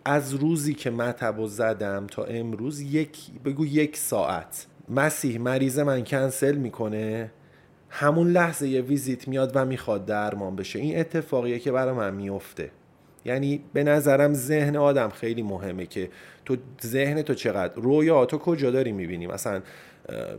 [0.04, 4.66] از روزی که مطب زدم تا امروز یک بگو یک ساعت.
[4.88, 7.30] مسیح مریض من کنسل می‌کنه.
[7.90, 10.78] همون لحظه یه ویزیت میاد و می‌خواد درمان بشه.
[10.78, 12.70] این اتفاقیه که برای من میفته
[13.24, 16.08] یعنی به نظرم ذهن آدم خیلی مهمه که
[16.44, 19.62] تو ذهن تو چقدر رویا تو کجا داری می‌بینی؟ مثلا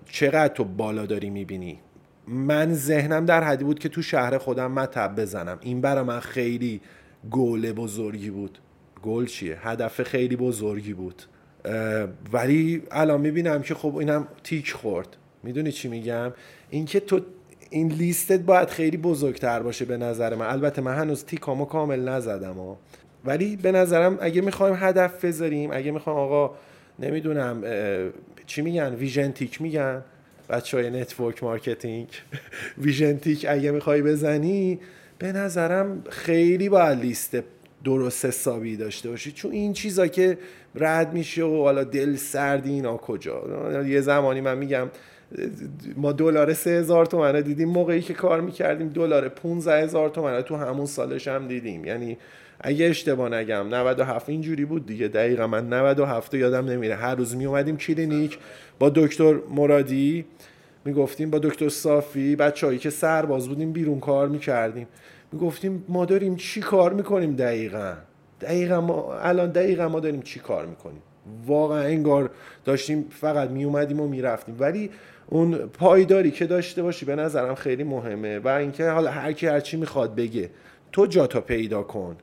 [0.10, 1.80] چقدر تو بالا داری می‌بینی؟
[2.28, 5.58] من ذهنم در حدی بود که تو شهر خودم مطب بزنم.
[5.62, 6.82] این برای من خیلی
[7.32, 8.60] گل بزرگی بود.
[9.04, 11.24] گل چیه؟ هدف خیلی بزرگی بود.
[12.34, 15.18] ولی الان می‌بینم که خب اینم تیک خورد.
[15.44, 16.34] می‌دونی چی میگم؟
[16.70, 17.22] اینکه تو
[17.74, 20.46] این لیستت باید خیلی بزرگتر باشه به نظر من.
[20.46, 22.78] البته من هنوز تیکامو کامل نزدم ها.
[23.26, 26.56] ولی به نظرم اگه می‌خوایم هدف بذاریم اگه می‌خوایم آقا
[27.00, 27.64] نمی‌دونم
[28.46, 30.02] چی میگن؟ vision تیک میگن؟
[30.50, 32.08] بچه های network marketing.
[32.84, 34.80] vision تیک اگه می‌خوای بزنی
[35.20, 37.38] به نظرم خیلی باید لیست
[37.84, 39.32] درست حسابی داشته باشی.
[39.32, 40.38] چون این چیزا که
[40.76, 44.90] رد میشه و حالا دل سردی اینا کجا؟ یه زمانی من میگم
[45.98, 47.70] ما دلار سه هزار تومنه دیدیم.
[47.70, 50.42] موقعی که کار می‌کردیم دلار 15 هزار تومنه.
[50.42, 51.86] تو همون سالش هم دیدیم.
[51.86, 52.18] یعنی
[52.62, 55.08] اگه اشتباه نگم 97 اینجوری بود دیگه.
[55.08, 56.96] دقیقا من 97 یادم نمیره.
[56.96, 58.38] هر روز می اومدیم کلینیک
[58.80, 60.26] با دکتر مرادی.
[60.86, 62.36] می‌گفتیم با دکتر صافی.
[62.36, 64.88] بچههایی که سرباز بودیم بیرون کار می‌کردیم.
[65.32, 67.94] می‌گفتیم ما داریم چی کار می‌کنیم دقیقا؟
[68.42, 71.02] دقیقا ما الان دقیقا ما داریم چی کار می‌کنیم؟
[71.46, 72.30] واقعا انگار
[72.66, 74.56] داشتیم فقط می اومدیم و می‌رفتیم.
[74.60, 74.90] ولی
[75.34, 79.60] اون پایداری که داشته باشی به نظرم خیلی مهمه و اینکه حالا هر کی هر
[79.60, 80.50] چی می‌خواد بگه.
[80.92, 82.16] تو جاتو پیدا کن.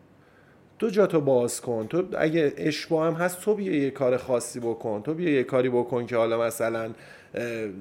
[0.79, 1.87] تو جاتو باز کن.
[1.87, 5.03] تو اگه اشباه هم هست تو بیا یه کار خاصی بکن.
[5.03, 6.91] تو بیا یه کاری بکن که حالا مثلا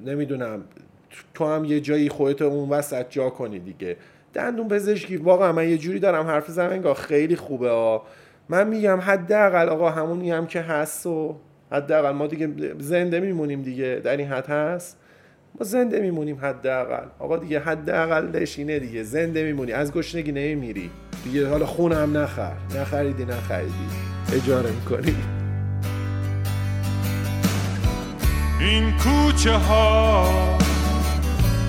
[0.06, 0.64] نمی‌دونم
[1.34, 3.96] تو هم یه جایی خودت اون وسط جا کنی دیگه.
[4.34, 8.02] دندون پزشکی واقعا من یه جوری دارم حرف زنم خیلی خوبه ها
[8.48, 11.36] من میگم حداقل آقا همونی هم که هست و
[11.72, 14.00] حداقل ما دیگه زنده میمونیم دیگه.
[14.04, 14.99] در این حد هست.
[15.58, 17.06] ما زنده میمونیم حداقل.
[17.18, 19.02] آقا دیگه حداقلش اینه دیگه.
[19.02, 19.72] زنده میمونی.
[19.72, 20.90] از گشنگی نمیمیری.
[21.24, 22.52] دیگه حالا خون هم نخر.
[22.76, 23.72] نخریدی نخریدی.
[24.32, 25.16] اجاره می‌کنی.
[28.60, 30.28] این کوچه ها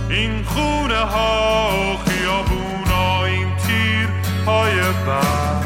[0.10, 4.10] این خونه ها خیابونا این تیر
[4.46, 4.76] های
[5.08, 5.65] برق.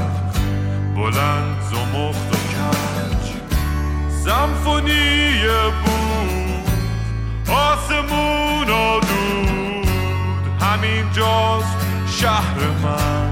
[0.95, 3.25] بلند زمخت و کج.
[4.25, 5.31] سمفونی
[5.85, 6.14] بود
[7.49, 9.87] آسمون و دود
[10.61, 11.77] همین جاست
[12.21, 13.31] شهر من.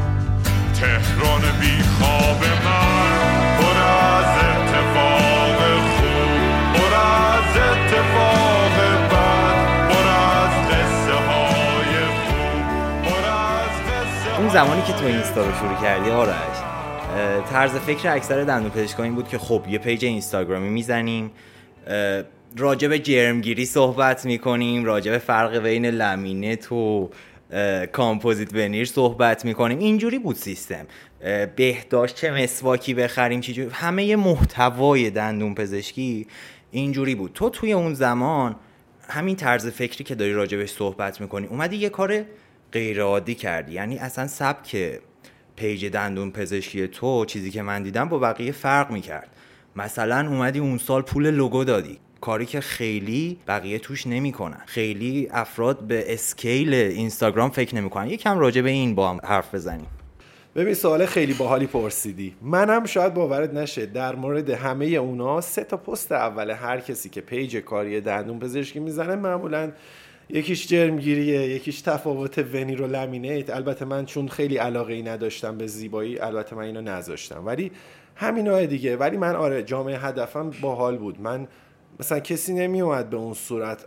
[0.80, 3.58] تهران بی خواب من.
[3.58, 6.74] پر از اتفاق خوب.
[6.74, 8.78] پر از اتفاق
[9.12, 9.90] بد.
[9.90, 12.66] پر از قصه های خوب.
[13.04, 16.58] پر از قصه اون زمانی که تو اینستا رو شروع کردی آرش
[17.52, 21.32] طرز فکر اکثر دندون پزشکان این بود که خب یه پیج اینستاگرامی می‌زنیم
[22.58, 27.10] راجع به جرمگیری صحبت می‌کنیم راجع به فرق بین laminate و
[27.92, 29.80] composite veneer صحبت می‌کنیم.
[29.80, 30.86] اینجوری بود سیستم.
[31.56, 36.28] بهداشت چه مسواکی بخریم چی همه محتوای دندون پزشکی
[36.72, 37.32] اینجوری بود.
[37.34, 38.56] تو توی اون زمان
[39.10, 42.24] همین طرز فکری که داری راجبش صحبت می‌کنی اومدی یه کار
[42.72, 43.74] غیر عادی کردی.
[43.74, 45.00] یعنی اصلا سبک
[45.56, 49.30] page دندون پزشکی تو چیزی که من دیدم با بقیه فرق می‌کرد.
[49.76, 52.00] مثلا اومدی اون سال پول لوگو دادی.
[52.24, 54.62] کاری که خیلی بقیه توش نمی‌کنن.
[54.66, 58.08] خیلی افراد به scale اینستاگرام فکر نمی‌کنن.
[58.08, 59.88] یکم راجع به این با هم حرف بزنیم.
[60.56, 62.36] ببین سوال خیلی باحالی پرسیدی.
[62.42, 67.22] منم شاید باورت نشه در مورد همه اونا سه تا پست اول هر کسی که
[67.22, 69.72] page کاری دندون پزشکی می‌زنه معمولا
[70.30, 75.68] یکیش جرمگیریه یکیش تفاوت veneer و laminate البته من چون خیلی علاقه ای نداشتم به
[75.68, 77.46] زیبایی البته من اینو نذاشتم.
[77.46, 77.72] ولی
[78.16, 78.98] همین دیگه.
[78.98, 81.22] ولی من آره جامعه هدفم باحال بود.
[81.22, 81.48] من
[82.00, 83.86] مثلا کسی نمیومد به اون صورت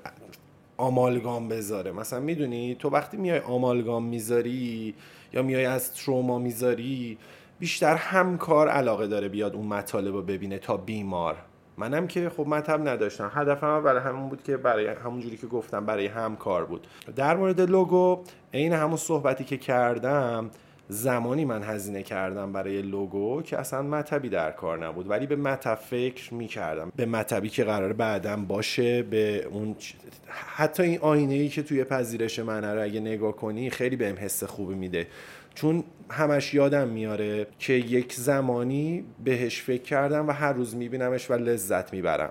[0.77, 1.93] آمالگام بذاره.
[1.93, 4.95] مثلا می‌دونی تو وقتی میای آمالگام می‌ذاری
[5.33, 7.19] یا میای از تروما می‌ذاری
[7.59, 11.37] بیشتر همکار علاقه داره بیاد اون مطالب رو ببینه تا بیمار.
[11.79, 13.31] منم که خب مطب نداشتم.
[13.35, 16.87] هدفم برای همون بود که برای همون جوری که گفتم برای همکار بود.
[17.17, 18.23] در مورد لوگو
[18.55, 20.51] عین همون صحبتی که کردم
[20.89, 25.75] زمانی من هزینه کردم برای لوگو که اصلا مطبی در کار نبود ولی به مطب
[25.75, 26.93] فکر می‌کردم.
[26.97, 29.77] به مطبی که قرار بعدم باشه به اون
[30.29, 34.45] حتی این آینه ای که توی پذیرش من رو اگه نگاه کنی خیلی بهم حس
[34.45, 35.07] خوبی میده.
[35.55, 41.35] چون همش یادم میاره که یک زمانی بهش فکر کردم و هر روز میبینمش و
[41.35, 42.31] لذت می‌برم.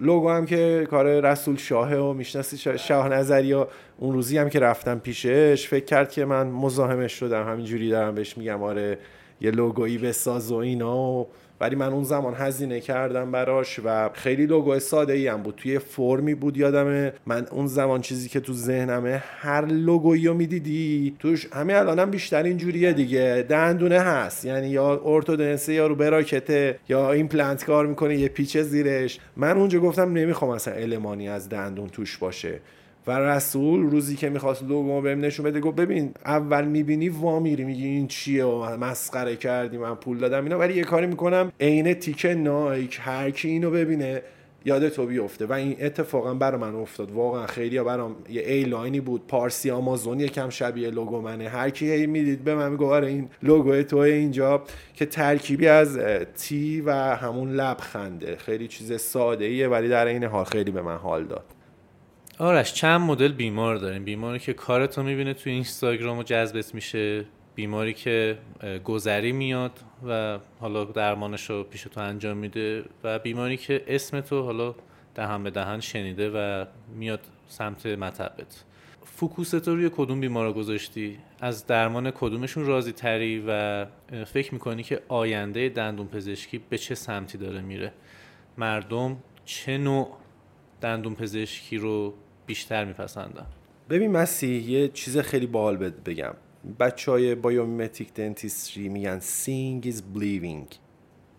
[0.00, 3.66] لوگو هم که کار رسول شاهه و می‌شناسی شاه نظری و
[3.98, 7.48] اون روزی هم که رفتم پیشش فکر کرد که من مزاحمش شدم.
[7.48, 8.98] همینجوری دارم بهش میگم آره
[9.40, 10.98] یه لوگویی بساز و اینا.
[10.98, 11.28] و
[11.60, 15.54] ولی من اون زمان هزینه کردم براش و خیلی لوگو ساده ای هم بود.
[15.56, 17.12] توی فرمی بود یادمه.
[17.26, 22.42] من اون زمان چیزی که تو ذهنمه هر لوگویی رو می‌دیدی توش همه الانم بیشتر
[22.42, 23.46] اینجوریه دیگه.
[23.48, 24.44] دندونه هست.
[24.44, 29.20] یعنی یا ارتودنسه یا رو bracket ه یا ایمپلنت کار می‌کنه یه پیچ زیرش.
[29.36, 32.60] من اونجا گفتم نمی‌خوام اصلا المانی از دندون توش باشه.
[33.06, 37.64] و رسول روزی که می‌خواست لوگو بهم نشون بده گفت ببین اول می‌بینی وا میری
[37.64, 40.58] میگی این چیه؟ و مسخره کردی من پول دادم اینا.
[40.58, 44.22] ولی یه کاری می‌کنم عین تیک نایک هر کی اینو ببینه
[44.64, 45.46] یاد تو بیفته.
[45.46, 47.10] و این اتفاقا برا من افتاد.
[47.10, 49.26] واقعا خیلی برام یه ایلاینی بود.
[49.28, 51.48] پارسی آمازون یکم شبیه لوگو منه.
[51.48, 54.62] هر کی هی می‌دید به من میگه آره این لوگو تو اینجا.
[54.94, 55.98] که ترکیبی از
[56.38, 58.36] T و همون لبخنده.
[58.36, 61.44] خیلی چیز ساده ایه ولی در این حال خیلی به من حال داد.
[62.38, 67.94] آرش چند مدل بیمار داریم؟ بیماری که کارتو می‌بینه تو اینستاگرام و جذبت میشه بیماری
[67.94, 68.38] که
[68.84, 74.42] گذری میاد و حالا درمانش رو پیش تو انجام میده و بیماری که اسم تو
[74.42, 74.74] حالا
[75.14, 78.64] دهن به دهن شنیده و میاد سمت مطبت.
[79.04, 83.84] فوکوس تو روی کدوم بیمار گذاشتی؟ از درمان کدومشون راضی تری و
[84.24, 87.92] فکر می‌کنی که آینده دندون پزشکی به چه سمتی داره میره؟
[88.58, 90.16] مردم چه نوع
[90.80, 92.14] دندون پزشکی رو
[92.46, 93.46] بیشتر میپسندن
[93.90, 96.34] ببین مسیح یه چیز خیلی باحال بگم.
[96.80, 100.74] بچه های بایومیمتیک دنتیستری میگن seeing is believing.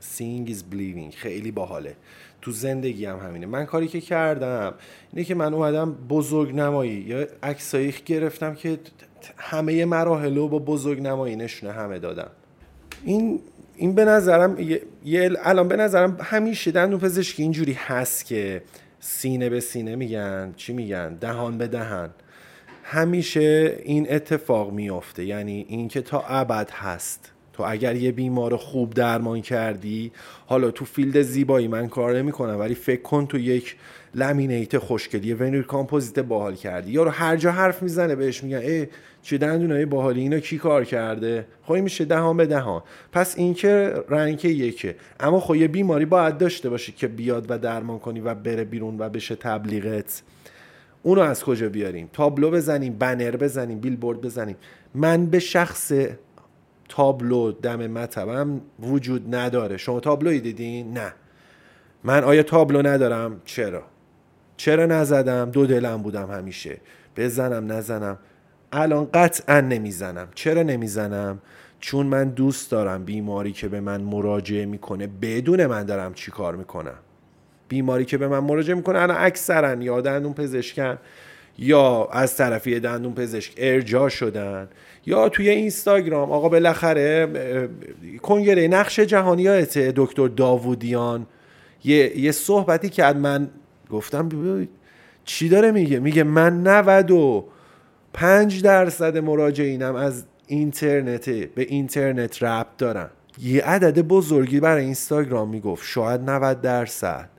[0.02, 1.16] seeing is believing.
[1.16, 1.96] خیلی باحاله.
[2.42, 3.46] تو زندگی هم همینه.
[3.46, 4.74] من کاری که کردم
[5.14, 8.80] اینه که من اومدم بزرگ نمایی یا عکسایی گرفتم که
[9.38, 12.30] همه مراحل رو با بزرگ نمایی نشونه همه دادم.
[13.04, 13.40] این
[13.76, 14.60] این به نظرم
[15.06, 18.62] یه الان به نظرم همیشه دندون پزشکی اینجوری هست که
[19.10, 22.10] سینه به سینه میگن چی میگن؟ دهان به دهن.
[22.84, 25.26] همیشه این اتفاق میافته.
[25.26, 27.32] یعنی اینکه تا ابد هست.
[27.54, 30.12] تو اگر یه بیمار خوب درمان کردی
[30.46, 33.76] حالا تو field زیبایی من کار نمی‌کنم ولی فکر کن تو یک
[34.18, 36.92] laminate خوشگلی veneer کامپوزیت باحال کردی.
[36.92, 38.88] یا رو هر جا حرف می‌زنه بهش میگن ای
[39.22, 42.82] چه دندونای باحالی اینا کی کار کرده؟ خب میشه دهان به دهان.
[43.12, 44.96] پس این که رنگ یکه.
[45.20, 48.96] اما خب یه بیماری باید داشته باشی که بیاد و درمان کنی و بره بیرون
[49.00, 50.22] و بشه تبلیغت.
[51.04, 54.56] اونو از کجا بیاریم؟ تابلو بزنیم بنر بزنیم بیلبورد بزنیم.
[54.96, 55.92] من به شخص
[56.90, 59.78] تابلو دم مطبم وجود نداره.
[59.78, 61.14] شما تابلوی دیدین؟ نه.
[62.04, 63.84] من آیا تابلو ندارم؟ چرا؟
[64.58, 66.78] چرا نزدم؟ دو دلم بودم همیشه.
[67.18, 68.18] بزنم نزنم.
[68.72, 70.28] الان قطعا نمی‌زنم.
[70.36, 71.42] چرا نمی‌زنم؟
[71.80, 76.56] چون من دوست دارم بیماری که به من مراجعه می‌کنه بدون من دارم چی کار
[76.56, 76.98] می‌کنم.
[77.70, 80.98] بیماری که به من مراجعه می‌کنه الان اکثرا یا دندون پزشکن
[81.58, 84.70] یا از طرفی دندون پزشک ارجا شدن
[85.06, 86.32] یا توی اینستاگرام.
[86.32, 87.28] آقا بالاخره
[88.22, 91.28] کنگره نقش جهانیات دکتر داوودیان.
[91.84, 93.50] یه, یه صحبتی کرد من
[93.90, 94.30] گفتم
[95.26, 103.10] چی داره میگه؟ میگه من 95 درصد مراجعینم از اینترنت به اینترنت ربط دارن.
[103.42, 105.84] یه عدد بزرگی برای اینستاگرام می‌گفت.
[105.86, 107.30] شاید 90 درصد.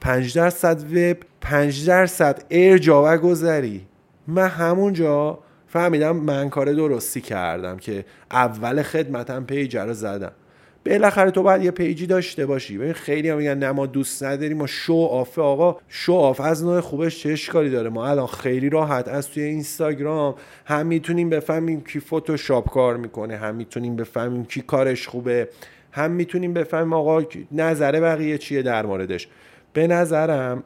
[0.00, 3.86] 5 درصد وب 5 درصد ارجا و گذری.
[4.26, 10.32] من همونجا فهمیدم من کار درستی کردم که اول خدمتم پیج رو زدم.
[10.88, 12.78] بالاخره تو باید یه page ی داشته باشی.
[12.78, 15.38] ببین خیلی هم میگن نه ما دوست نداریم ما show off.
[15.38, 19.42] آقا show off از نوع خوبش چه اشکالی داره؟ ما الان خیلی راحت از توی
[19.42, 25.48] اینستاگرام هم می‌تونیم بفهمیم کی فتوشاپ کار می‌کنه هم می‌تونیم بفهمیم کی کارش خوبه
[25.92, 27.22] هم می‌تونیم بفهمیم آقا
[27.52, 29.28] نظر بقیه چیه در موردش.
[29.72, 30.62] به نظرم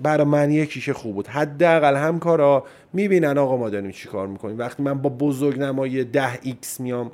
[0.00, 1.26] برای من یکی که خوب بود.
[1.26, 4.58] حداقل همکارا می‌بینن آقا ما داریم چی کار می‌کنیم.
[4.58, 7.10] وقتی من با بزرگ نمایی 10 x میام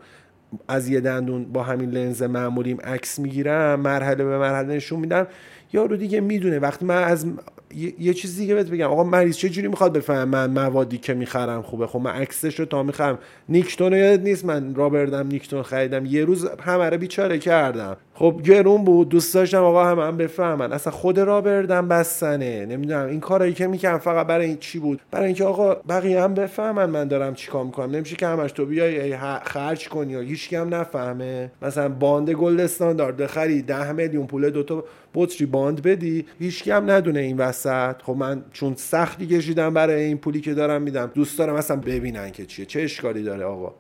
[0.68, 5.26] از یه دندون با همین لنز معمولیم عکس می‌گیرم مرحله به مرحله نشون میدم.
[5.72, 6.58] یارو دیگه می‌دونه.
[6.58, 7.26] وقتی من از
[7.74, 8.90] یه, یه چیز دیگه بهت بگم.
[8.90, 12.66] آقا مریض چه جوری می‌خواد بفهم من موادی که می‌خرم خوبه؟ خب من عکسش رو
[12.66, 13.18] تا می‌خرم.
[13.48, 14.44] نیکتون یاد نیست.
[14.44, 16.06] من رابردم نیکتون خریدم.
[16.06, 17.96] یه روز همه رو بیچاره کردم.
[18.18, 20.72] خب گرون بود دوست داشتم آقا هم, هم بفهمن.
[20.72, 22.66] اصلا خود رابردم بستنه.
[22.66, 26.34] نمی‌دونم این کارایی که می‌کنم فقط برای این چی بود؟ برای اینکه آقا بقیه هم
[26.34, 27.90] بفهمن من دارم چیکار می‌کنم.
[27.90, 31.50] نمیشه که همش تو بیای خرج کنی یا هیچ هم نفهمه.
[31.62, 37.20] مثلا bond gold standard بخری 10 میلیون پول دوتا بطری bond بدی هیچ هم ندونه
[37.20, 38.02] این وسط.
[38.02, 42.30] خب من چون سختی کشیدم برای این پولی که دارم میدم دوست دارم اصلا ببینن
[42.30, 42.66] که چیه.
[42.66, 43.74] چه اشکالی داره آقا؟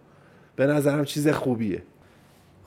[0.56, 1.82] به نظرم چیز خوبیه.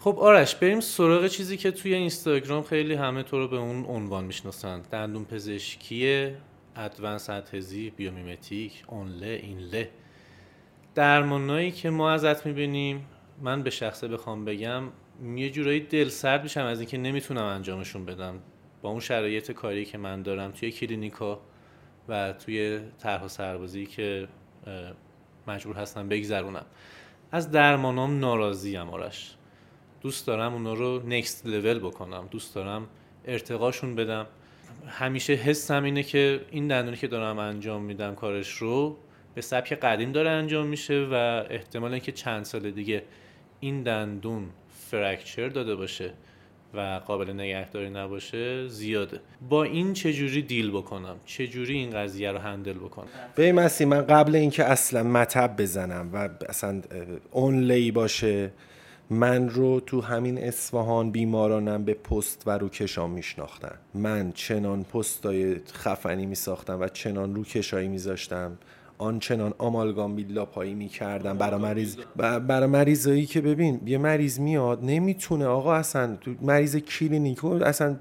[0.03, 4.23] خب آرش بریم سراغ چیزی که توی اینستاگرام خیلی همه تو رو به اون عنوان
[4.23, 6.31] می‌شناسن دندون پزشکی
[6.75, 9.89] advanced adhesive biomimetic onlay inlay.
[10.95, 13.05] درمانایی که ما ازت می‌بینیم
[13.41, 14.83] من به شخصه بخوام بگم
[15.35, 18.39] یه جورایی دل سرد میشم از اینکه نمی‌تونم انجامشون بدم.
[18.81, 21.41] با اون شرایط کاری که من دارم توی کلینیکا
[22.09, 24.27] و توی طرح سربازی که
[25.47, 26.65] مجبور هستم بگذرونم.
[27.31, 29.35] از درمانام ناراضیم آرش.
[30.01, 32.87] دوست دارم اونا رو نکست لول بکنم دوست دارم
[33.25, 34.27] ارتقاشون بدم.
[34.87, 38.97] همیشه حسم اینه که این دندونی که دارم انجام میدم کارش رو
[39.35, 43.03] به سبک قدیم داره انجام میشه و احتمال اینکه چند سال دیگه
[43.59, 44.49] این دندون
[44.89, 46.13] فرکچر داده باشه
[46.73, 49.19] و قابل نگهداری نباشه زیاده.
[49.49, 54.35] با این چجوری دیل بکنم؟ چجوری این قضیه رو هندل بکنم؟ به مسی من قبل
[54.35, 56.81] اینکه اصلا مطب بزنم و اصلا
[57.31, 58.51] اونلی باشه
[59.11, 63.75] من رو تو همین اصفهان بیمارانم به پست و روکشان میشناختن.
[63.93, 68.57] من چنان پستای خفنی میساختم و چنان روکشایی میذاشتم.
[68.97, 71.37] آنچنان آمالگام build-up ی می‌کردم.
[71.37, 71.95] برای مریض
[72.47, 77.95] برای مریضایی که ببین یه مریض میاد نمی‌تونه آقا اصلا تو مریض کلینیک اصلا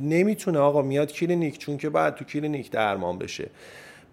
[0.00, 3.50] نمی‌تونه آقا میاد کلینیک چون که بعد تو کلینیک درمان بشه.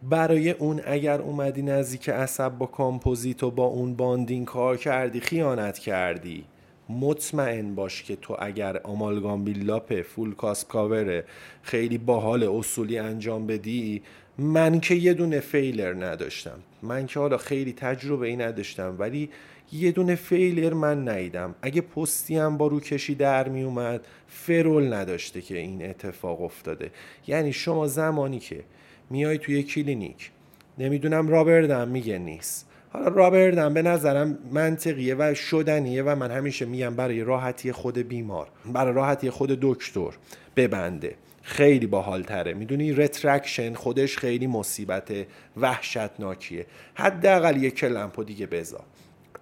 [0.04, 5.80] برای اون اگر اومدی نزدیک عصب با کامپوزیت و با اون bonding کار کردی خیانت
[5.80, 6.44] کردی.
[6.90, 11.24] مطمئن باش که تو اگر آمالگام build-up full cusp cover
[11.62, 14.02] خیلی باحال اصولی انجام بدی
[14.38, 16.60] من که یه دونه failure نداشتم.
[16.84, 19.30] من که حالا خیلی تجربه ای نداشتم ولی
[19.72, 25.42] یه دونه failure من ندیدم اگه پستی هم با روکشی در می اومد ferrule نداشته
[25.42, 26.92] که این اتفاق افتاده.
[27.28, 28.64] یعنی شما زمانی که
[29.10, 30.32] میای توی کلینیک.
[30.78, 32.70] نمی‌دونم rubber dam میگه نیست.
[32.90, 37.98] حالا rubber dam به نظرم منطقیه و شدنیه و من همیشه میگم برای راحتی خود
[37.98, 40.12] بیمار برای راحتی خود دکتر
[40.56, 41.16] ببنده.
[41.42, 45.12] خیلی باحال تره می‌دونی retraction خودش خیلی مصیبت
[45.58, 46.66] وحشتناکیه.
[46.94, 48.84] حداقل یک clamp دیگه بذار.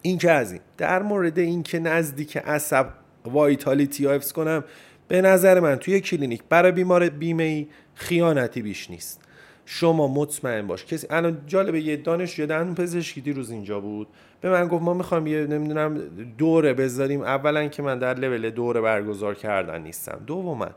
[0.02, 0.62] این که از این.
[0.78, 2.88] در مورد اینکه نزدیک عصب
[3.26, 4.64] vitality حفظ کنم
[5.08, 9.22] به نظر من توی کلینیک برای بیمار بیمه ای خیانتی بیش نیست.
[9.70, 10.86] شما مطمئن باش.
[10.86, 14.08] کسی الان جالبه یه دانشجو دندون پزشکی دیروز اینجا بود.
[14.42, 15.98] به من گفت ما می‌خوام یه نمی‌دونم
[16.38, 17.22] دوره بذاریم.
[17.22, 20.20] اولا که من در لول دوره برگزار کردن نیستم.
[20.28, 20.70] دوما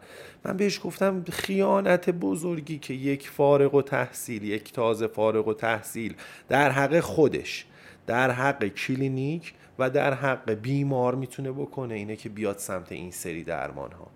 [0.45, 6.15] من بهش گفتم خیانت بزرگی که یک فارغ و تحصیل یک تازه فارغ و تحصیل
[6.49, 7.67] در حق خودش
[8.07, 11.95] در حق کلینیک و در حق بیمار می‌تونه بکنه.
[11.95, 14.07] اینه که بیاد سمت این سری درمان ها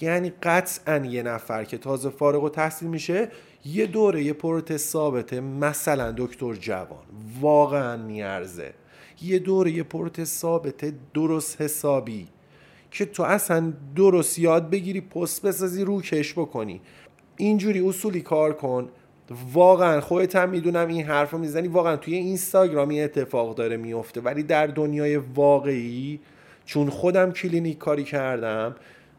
[0.00, 3.28] یعنی قطعا یه نفر که تازه فارغ و تحصیل میشه
[3.64, 7.04] یه دوره یه پروت ثابته مثلا دکتر جوان.
[7.40, 8.72] واقعا میارزه.
[9.22, 12.28] یه دوره یه پروت ثابته درست حسابی.
[12.90, 16.80] که تو اصلا درست یاد بگیری پست بسازی رو کش بکنی.
[17.36, 18.88] اینجوری اصولی کار کن.
[19.52, 21.68] واقعا خودت هم می‌دونم این حرف رو می‌زنی.
[21.68, 26.20] واقعا توی اینستاگرامی اتفاق داره میفته ولی در دنیای واقعی
[26.64, 28.76] چون خودم کلینیک کاری کردم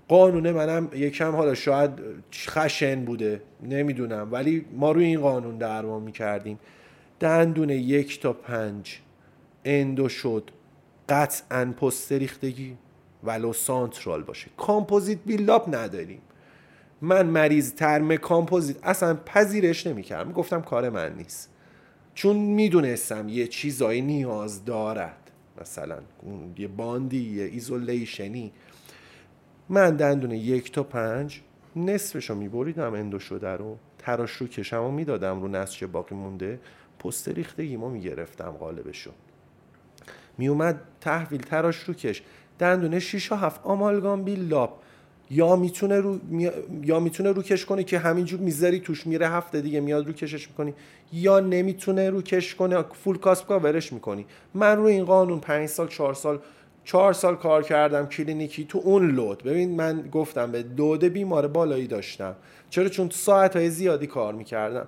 [0.08, 1.92] قانون منم یکم حالا شاید
[2.34, 4.28] خشن بوده نمی‌دونم.
[4.32, 6.60] ولی ما روی این قانون درمان می‌کردیم.
[7.20, 9.00] دندون یک تا پنج
[9.66, 10.52] endo شد.
[11.10, 12.78] قطعا پست ریختگی
[13.24, 14.48] ولو central باشه.
[14.58, 16.22] کامپوزیت build-up نداریم.
[17.02, 20.32] من مریض ترم کامپوزیت اصلا پذیرش نمی‌کردم.
[20.32, 21.50] گفتم کار من نیست.
[22.14, 25.32] چون می‌دونستم یه چیزایی نیاز دارد.
[25.62, 25.98] مثلا
[26.58, 28.52] یه bond ی یه isolation ی.
[29.70, 31.42] من دندون یک تا پنج
[31.76, 33.78] نصفش رو میبریدم endo شده رو.
[34.00, 36.60] تراش روکشم و می‌دادم رو نسج باقی مونده.
[37.00, 39.12] پست ریختگی ما می‌گرفتم قالبشو.
[40.38, 42.22] میومد تحویل تراش رو کش.
[42.60, 44.72] دندون 6 و 7 آمالگام بیلاپ
[45.30, 46.20] یا می‌تونه رو
[46.84, 50.74] یا می‌تونه روکش کنه که همینجور می‌ذاری توش میره هفته دیگه میاد رو کشش می‌کنی.
[51.14, 54.26] یا نمی‌تونه رو کش کنه فول کاسپ ورش می‌کنی.
[54.54, 56.40] من رو این قانون 5 سال 4 سال
[56.88, 59.44] چهار سال کار کردم کلینیکی تو اون لود.
[59.44, 62.36] ببین من گفتم به دود بیمار بالایی داشتم.
[62.70, 64.88] چرا؟ چون ساعت های زیادی کار می‌کردم.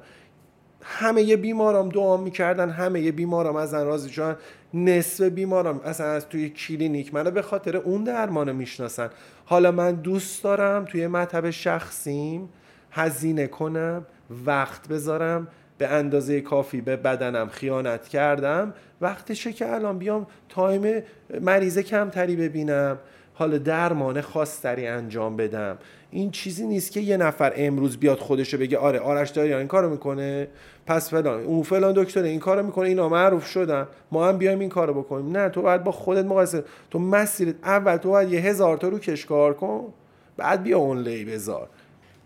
[0.81, 4.37] همه یه بیمارم دعا می‌کردن همه یه بیمارم از راضی شدن.
[4.73, 9.09] نصف بیمارم اصلا از توی کلینیک منو به خاطر اون درمانو می‌شناسن.
[9.45, 12.49] حالا من دوست دارم توی مطب شخصیم
[12.91, 14.05] هزینه کنم
[14.45, 15.47] وقت بذارم.
[15.79, 18.73] به اندازه کافی به بدنم خیانت کردم.
[19.01, 21.03] وقتشه که الان بیام time
[21.41, 22.97] مریض کمتری ببینم.
[23.33, 25.77] حالا درمان خاصتری انجام بدم.
[26.11, 29.89] این چیزی نیست که یه نفر امروز بیاد خودشو بگه آره آرش داری این کارو
[29.89, 30.47] می‌کنه.
[30.85, 33.87] پس فلان اون فلان دکتر این کارو می‌کنه اینا معروف شدن.
[34.11, 35.37] ما هم بیایم این کارو بکنیم.
[35.37, 36.63] نه تو باید با خودت مقایسه.
[36.91, 39.93] تو مسیرت اول تو باید یه هزار تا رو کشکار کن
[40.37, 41.69] بعد بیا اون لی بذار.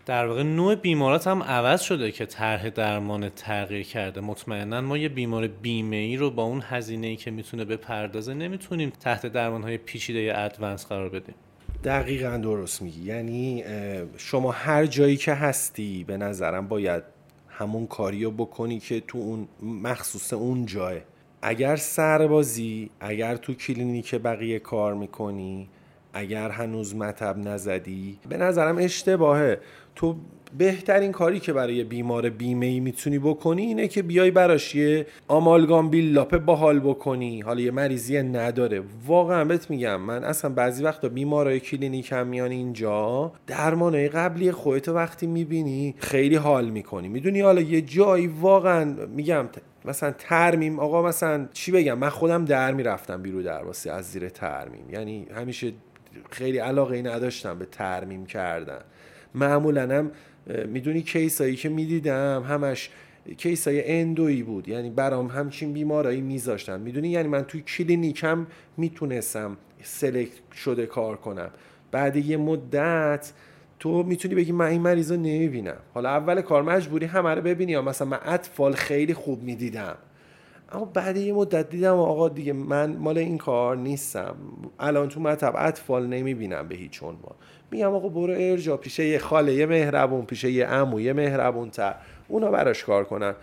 [0.06, 4.22] در واقع نوع بیمارات هم عوض شده که طرح درمان تغییر کرده.
[4.22, 8.89] مطمئنا ما یه بیمار بیمه ای رو با اون هزینه ای که می‌تونه بپردازه نمی‌تونیم
[8.89, 11.36] تحت درمان های پیچیده ادوانس قرار بدیم.
[11.84, 13.04] دقیقا درست میگی.
[13.04, 13.64] یعنی
[14.18, 17.04] شما هر جایی که هستی به نظرم باید
[17.49, 21.01] همون کاری رو بکنی که تو اون مخصوص اون جای.
[21.41, 25.70] اگر سربازی اگر تو کلینیک بقیه کار می‌کنی
[26.14, 29.59] اگر هنوز مطب نزدی؟ به نظرم اشتباهه.
[29.95, 30.16] تو
[30.57, 35.89] بهترین کاری که برای بیمار بیمه ای می‌تونی بکنی اینه که بیای براش یه آمالگام
[35.89, 37.41] build-up باحال بکنی.
[37.41, 38.84] حالا یه مریضی نداره.
[39.07, 44.89] واقعا بهت میگم من اصلا بعضی وقتا بیمارای کلینیک هم میان اینجا درمانای قبلی خودت
[44.89, 47.07] وقتی می‌بینی خیلی حال می‌کنی.
[47.07, 49.45] می‌دونی حالا یه جایی واقعا میگم
[49.86, 54.89] مثلا ترمیم آقا مثلا چی بگم؟ من خودم در می‌رفتم بیرو درواسی از زیر ترمیم
[54.91, 55.72] یعنی همیشه
[56.30, 58.82] خیلی علاقه ای نداشتم به ترمیم کردن.
[59.36, 60.11] معمولا هم
[60.68, 62.89] می‌دونی کیسایی که می‌دیدم همش
[63.38, 64.68] کیسای اندویی بود.
[64.68, 66.80] یعنی برام همچین بیمارایی میذاشتن.
[66.80, 68.47] می‌دونی؟ یعنی من توی کلینیکم
[68.78, 71.49] می‌تونستم سلکت شده کار کنم.
[71.91, 73.34] بعد یه مدت
[73.80, 75.78] تو می‌تونی بگی من این مریض رو نمی‌بینم.
[75.93, 77.72] حالا اول کار مجبوری همه رو ببینی.
[77.72, 79.95] یا مثلا من اطفال خیلی خوب می‌دیدم.
[80.74, 84.36] اما بعد یه مدت دیدم آقا دیگه من مال این کار نیستم.
[84.80, 87.36] الان تو مطب اطفال نمی‌بینم به هیچ عنوان.
[87.71, 91.95] میگم آقا برو ارجا پیشه یه خاله یه مهربون پیشه یه عمو یه مهربون تر
[92.28, 93.36] اونا براش کار کنن.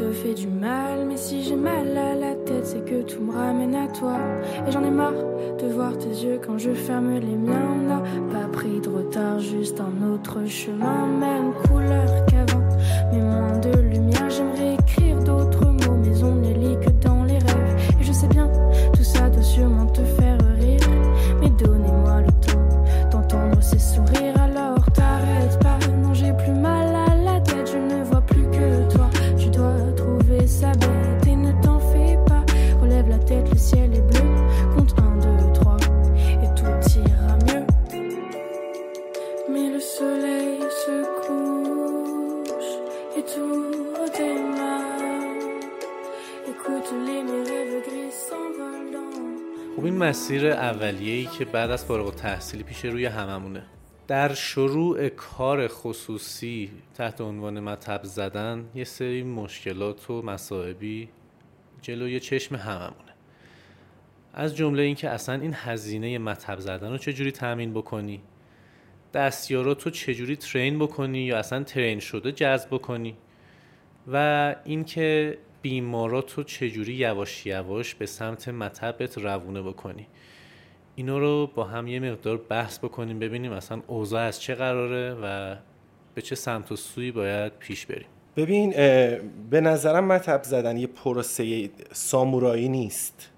[0.00, 3.32] Te fais du mal, mais si j'ai mal à la tête, c'est que tout me
[3.32, 4.16] ramène à toi.
[4.66, 5.12] Et j'en ai marre
[5.58, 8.02] de voir tes yeux quand je ferme les miens.
[8.32, 12.64] Pas pris de retard, juste un autre chemin, même couleur qu'avant,
[13.12, 13.58] mais moins
[50.30, 53.62] مسیر اولیه‌ای که بعد از فارغ التحصیلی پیش روی هممونه.
[54.08, 61.08] در شروع کار خصوصی تحت عنوان مطب زدن یه سری مشکلات و مصائبی
[61.82, 63.14] جلوی چشم هممونه.
[64.34, 68.22] از جمله اینکه اصلا این هزینه مطب زدن رو چجوری تامین بکنی؟
[69.14, 73.16] دستیارات رو چجوری ترین بکنی یا اصلا ترین شده جذب بکنی؟
[74.12, 80.06] و اینکه بیمارات رو چجوری یواش یواش به سمت مطبت روونه بکنی؟
[81.00, 85.56] اینو رو با هم یه مقدار بحث بکنیم ببینیم اصلا اوضاع از چه قراره و
[86.14, 88.06] به چه سمت و سوی باید پیش بریم.
[88.36, 88.70] ببین
[89.50, 93.30] به نظرم مطب زدن یه پروسه سامورایی نیست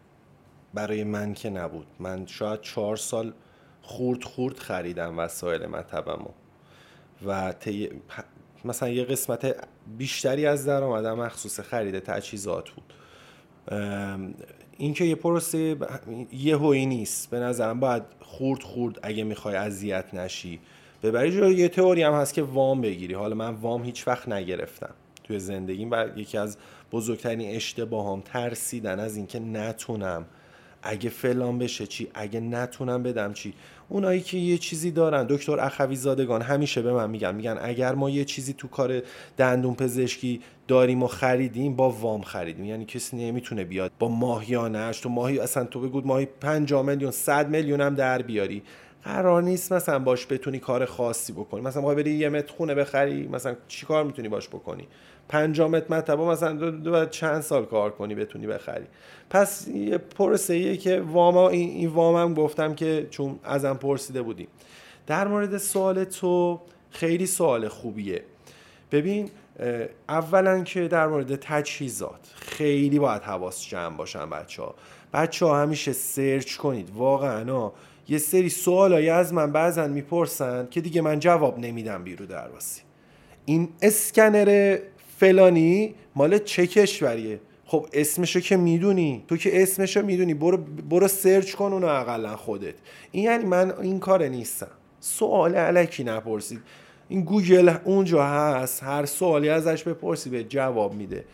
[0.75, 1.87] برای من که نبود.
[1.99, 3.33] من شاید چهار سال
[3.83, 6.31] خورد خورد خریدم وسایل مطبمو
[7.27, 8.23] و پ-
[8.65, 9.57] مثلا یه قسمت
[9.99, 12.93] بیشتری از درآمدم مخصوص خرید تجهیزات بود.
[14.83, 15.77] ام، این که یه پروسه
[16.33, 17.31] یهویی نیست.
[17.31, 20.61] به نظرم باید خورد خورد اگه می‌خوای اذیت نشی.
[21.03, 23.15] ببری جلو یه تئوری هم هست که وام بگیری.
[23.15, 26.57] حالا من وام هیچ وقت نگرفتم توی زندگیم و یکی از
[26.93, 30.25] بزرگترین اشتباهام ترسیدن از اینکه نتونم.
[30.83, 33.55] اگه فلان بشه چی؟ اگه نتونم بدم چی؟
[33.93, 35.27] اونایی که یه چیزی دارن.
[35.29, 37.35] دکتر اخوی زادگان همیشه به من میگن.
[37.35, 39.03] میگن اگر ما یه چیزی تو کار
[39.37, 42.65] دندون پزشکی داریم و خریدیم با وام خریدیم.
[42.65, 47.49] یعنی کسی نمی‌تونه بیاد با ماهیانش تو ماهی اصلا تو بگو ماهی 5 میلیون 100
[47.49, 48.63] میلیون هم در بیاری.
[49.05, 51.61] قرار نیست مثلا باش بتونی کار خاصی بکنی.
[51.61, 54.89] مثلا می‌خوای بری یه متر خونه بخری مثلا چی کار می‌تونی باش بکنی؟
[55.29, 58.85] 5 متر مطبا مثلا دو, دو چند سال کار کنی بتونی بخری.
[59.31, 64.49] پس یه پرسه ایه که واما این, این وامم گفتم که چون ازم پرسیده بودیم
[65.07, 68.23] در مورد سوال تو خیلی سوال خوبیه.
[68.93, 69.31] ببین
[70.09, 74.75] اولا که در مورد تجهیزات خیلی باید حواس جمع باشن بچه ها
[75.13, 76.91] بچه ها همیشه سرچ کنید.
[76.95, 77.71] واقعا
[78.09, 82.81] یه سری سوالایی از من بعضا می‌پرسن که دیگه من جواب نمیدم بیرو درواسی.
[83.45, 84.79] این اسکنر
[85.19, 89.25] فلانی مال چه کشوریه؟ خب اسمشو که می‌دونی.
[89.29, 90.35] تو که اسمشو می‌دونی.
[90.35, 90.57] برو
[90.91, 92.75] برو سرچ کن اونو اقلا خودت.
[93.11, 94.71] این یعنی من این کار نیستم.
[95.01, 96.61] سوال علکی نپرسید.
[97.09, 98.83] این گوگل اونجا هست.
[98.83, 101.25] هر سوالی ازش بپرسی به جواب میده.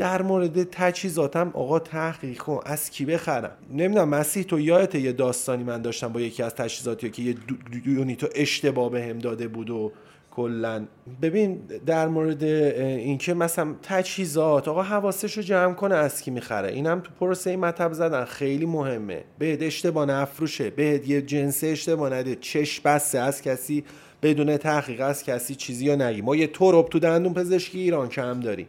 [0.00, 2.60] در مورد تجهیزاتم آقا تحقیق کن.
[2.66, 7.10] از کی بخرم؟ نمی‌دونم مسیح تو یادت یه داستانی من داشتم با یکی از تجهیزاتی
[7.10, 7.34] که یه
[7.86, 9.92] یونیتو اشتباه بهم داده بود و
[10.30, 10.86] کلا
[11.22, 16.72] ببین در مورد اینکه مثلا تجهیزات آقا حواسش رو جمع کنه از کی می‌خره.
[16.72, 18.24] اینم تو پروسه مطب زدن.
[18.24, 19.24] خیلی مهمه.
[19.38, 20.70] بهت اشتباه نفروشه.
[20.70, 22.36] بهت یه جنسه اشتباه نده.
[22.36, 23.18] چش بسته.
[23.18, 23.84] از کسی
[24.22, 26.22] بدون تحقیق از کسی چیزی یا نگی.
[26.22, 28.68] ما یه تورب تو دندون پزشکی ایران کم داریم.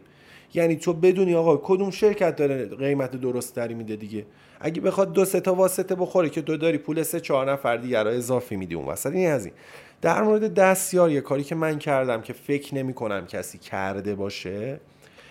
[0.54, 4.26] یعنی تو بدونی آقا کدوم شرکت داره قیمت درست تری میده دیگه.
[4.60, 7.98] اگه بخواد دو سه تا واسطه بخوره که تو داری پول سه چهار نفر دیگه
[7.98, 9.54] اضافی میدی اون وسط این از این.
[10.02, 14.80] در مورد دستیار یه کاری که من کردم که فکر نمی کنم کسی کرده باشه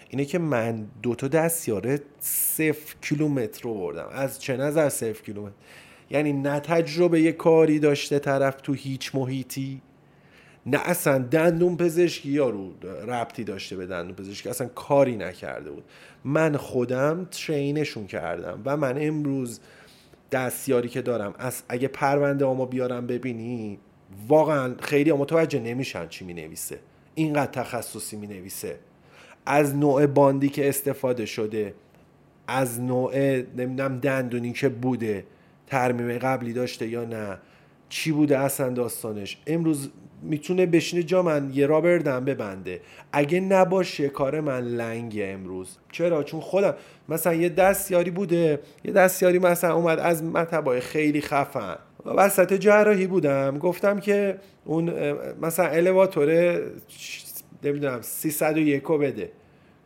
[0.09, 4.07] اینه که من دو تا دستیار صفر کیلومتر رو بردم.
[4.11, 5.55] از چه نظر صفر کیلومتر؟
[6.09, 9.81] یعنی نه تجربه یه کاری داشته طرف تو هیچ محیطی.
[10.65, 12.73] نه اصلا دندون پزشکی یارو
[13.07, 15.83] ربطی داشته به دندون پزشکی اصلا کاری نکرده بود.
[16.25, 19.59] من خودم ترینشون کردم و من امروز
[20.31, 23.79] دستیاری که دارم از اگه پرونده ما بیارم ببینی
[24.27, 26.79] واقعا خیلی متوجه نمیشن چی می نویسه
[27.15, 28.79] اینقدر تخصصی می نویسه
[29.45, 31.73] از نوع باندی که استفاده شده
[32.47, 33.17] از نوع
[33.57, 35.25] نمی‌دونم دندونی که بوده
[35.67, 37.37] ترمیم قبلی داشته یا نه
[37.89, 39.37] چی بوده اصلا داستانش.
[39.47, 39.89] امروز
[40.21, 42.81] می‌تونه بشینه جا من یه را بردم ببنده.
[43.11, 45.77] اگه نباشه کار من لنگه امروز.
[45.91, 46.75] چرا؟ چون خودم
[47.09, 48.59] مثلا یه دستیاری بوده.
[48.83, 51.75] یه دستیاری مثلا اومد از مطبای خیلی خفن.
[52.05, 53.57] وسط جراحی بودم.
[53.57, 54.93] گفتم که اون
[55.41, 56.59] مثلا الیواتور
[57.63, 59.31] نمی‌دونم 301 رو بده.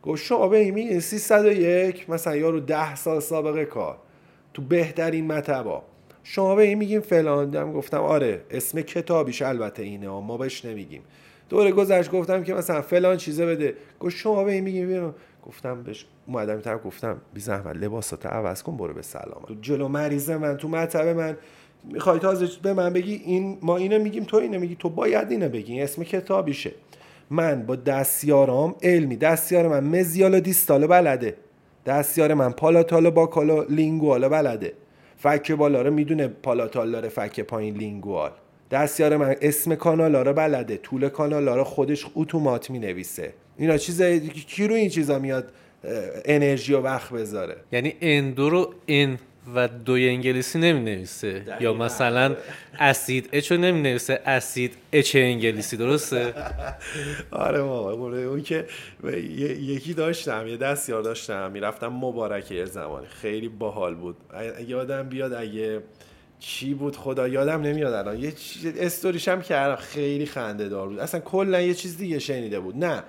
[0.02, 3.98] گفت شما به این 301 مثلا یارو 10 سال سابقه کار.
[4.54, 5.82] تو بهترین مطبا
[6.28, 11.02] شما به این میگیم فلان دم گفتم آره اسم کتابیش البته اینه ما بهش نمیگیم.
[11.48, 13.74] دوره گذشت گفتم که مثلا فلان چیزه بده.
[14.00, 15.14] گفت شما به این میگیم
[15.46, 19.42] گفتم بهش اومدم طرف گفتم بی زحمت لباسات عوض کن برو به سلام.
[19.48, 21.36] تو جلو مریض من تو مطب من.
[21.84, 24.76] می‌خوای تازه به من بگی این ما اینو میگیم تو اینو میگی.
[24.76, 26.72] تو باید اینو بگی اسم کتابیشه.
[27.30, 31.36] من با دستیارام علمی دستیار من mesial و distal بلده.
[31.86, 34.72] دستیار من palatal buccal lingual بلده.
[35.16, 38.30] فک بالا می‌دونه palatal داره فک پایین lingual.
[38.70, 44.02] دستیار من اسم کانال رو بلده طول کانال رو خودش اتومات می نویسه اینا چیز
[44.30, 45.52] کی رو این چیزا میاد
[46.24, 49.18] انرژی و وقت بذاره؟ یعنی endo رو N
[49.54, 52.36] و دوی انگلیسی نمی نویسه یا مثلا
[52.78, 56.34] اسید اچو نمی نویسه اسید اچ انگلیسی درسته؟
[57.30, 58.66] آره بابا اون که
[59.60, 63.06] یکی داشتم یه دستیار داشتم می‌رفتم مبارکه یه زمانی.
[63.06, 64.16] خیلی باحال بود.
[64.66, 65.82] یادم بیاد اگه
[66.38, 68.18] چی بود خدا یادم نمیاد الان.
[68.18, 68.32] یه
[68.80, 70.98] استوریش هم کردم خیلی خنده دار بود.
[70.98, 72.84] اصلا کلا یه چیز دیگه شنیده بود.
[72.84, 73.02] نه.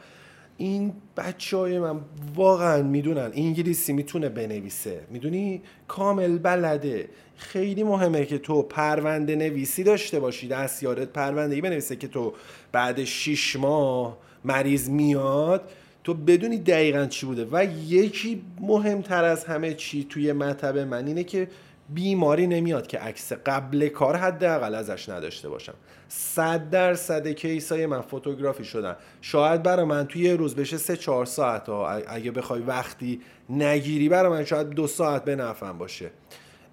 [0.57, 1.99] این بچه های من
[2.35, 5.01] واقعا می‌دونن انگلیسی می‌تونه بنویسه.
[5.11, 7.09] می‌دونی؟ کامل بلده.
[7.37, 12.33] خیلی مهمه که تو پرونده نویسی داشته باشی دستیارت پرونده ای بنویسه که تو
[12.71, 15.69] بعد شیش ماه مریض میاد
[16.03, 17.47] تو بدونی دقیقا چی بوده.
[17.51, 21.47] و یکی مهمتر از همه چی توی مطب من اینه که
[21.89, 25.73] بیماری نمیاد که عکس قبل کار حداقل ازش نداشته باشم.
[26.07, 28.95] صد درصد کیسای من فوتوگرافی شدن.
[29.21, 31.89] شاید برای من توی یه روز بشه سه چهار ساعت ها.
[31.89, 36.11] اگه بخوای وقتی نگیری برای من شاید دو ساعت به نفعم باشه.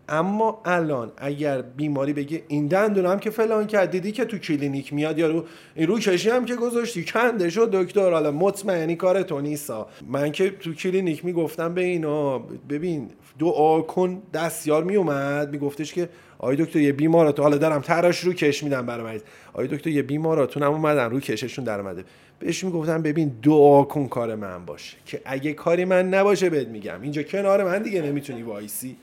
[0.08, 4.92] اما الان اگر بیماری بگه این دندون هم که فلان کرد دیدی که تو کلینیک
[4.92, 5.44] میاد؟ یارو
[5.74, 7.04] این روکشی هم که گذاشتی.
[7.04, 8.10] کنده شد دکتر.
[8.10, 9.88] حالا مطمئنی کار تو نیستا.
[10.08, 14.22] من که تو کلینیک می‌گفتم به اینا ببین دعا کن.
[14.34, 15.50] دستیار میومد.
[15.50, 19.90] میگفتش که آی دکتر یه بیمارات حالا دارم تراش روکش میدم برای مریض آی دکتر
[19.90, 22.04] یه بیماراتون هم اومدن روکششون در اومده.
[22.38, 24.96] بهش می‌گفتم ببین دعا کن کار من باشه.
[25.06, 27.02] که اگه کاری من نباشه بهت میگم.
[27.02, 28.96] اینجا کنار من دیگه نمی‌تونی وایسی.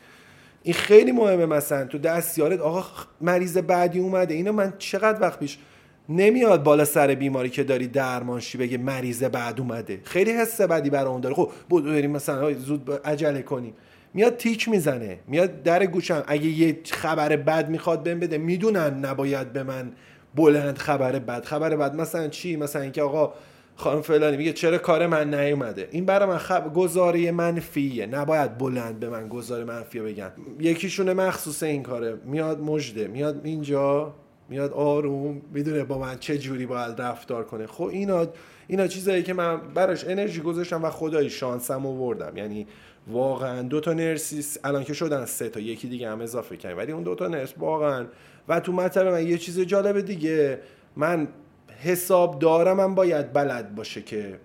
[0.63, 1.85] این خیلی مهمه مثلا.
[1.85, 2.85] تو دستیارت آقا
[3.21, 4.33] مریض بعدی اومده.
[4.33, 5.57] اینو من چقدر وقت پیش
[6.09, 9.99] نمیاد بالا سر بیماری که داری درمانشی بگه مریض بعد اومده.
[10.03, 11.35] خیلی حس بدی برای اون داره.
[11.35, 13.73] خب بود بریم مثلا زود عجله کنیم.
[14.13, 15.19] میاد تیک می‌زنه.
[15.27, 16.23] میاد در گوشم.
[16.27, 18.37] اگه یه خبر بد می‌خواد بهم بده.
[18.37, 19.91] می‌دونن نباید به من
[20.35, 21.45] بلند خبر بد.
[21.45, 23.33] خبر بد مثلا چی؟ مثلا اینکه آقا
[23.81, 28.05] خانم فلانی میگه چرا کار من نیومده؟ این برای من خب گزاره منفیه.
[28.05, 30.31] نباید بلند به من گزاره منفی بگن.
[30.59, 32.17] یکیشون مخصوص این کاره.
[32.25, 34.13] میاد مجده میاد اینجا
[34.49, 37.67] میاد آروم می‌دونه با من چه جوری باید رفتار کنه.
[37.67, 38.27] خب اینا
[38.67, 42.37] اینا چیزایی که من براش انرژی گذاشتم و خدایی شانسم آوردم.
[42.37, 42.67] یعنی
[43.07, 45.59] واقعا دو تا نرسیس الان که شدن سه تا.
[45.59, 46.77] یکی دیگه هم اضافه کردیم.
[46.77, 48.05] ولی اون دو تا نرس واقعا
[48.47, 50.59] و تو مطلب من یه چیز جالب دیگه.
[50.95, 51.27] من
[51.83, 54.39] حساب دارم من باید بلد باشه که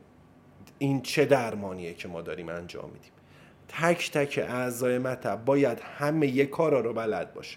[0.79, 3.11] این چه درمانیه که ما داریم انجام میدیم.
[3.69, 7.57] تک تک اعضای مطب باید همه یه کارا رو بلد باشه.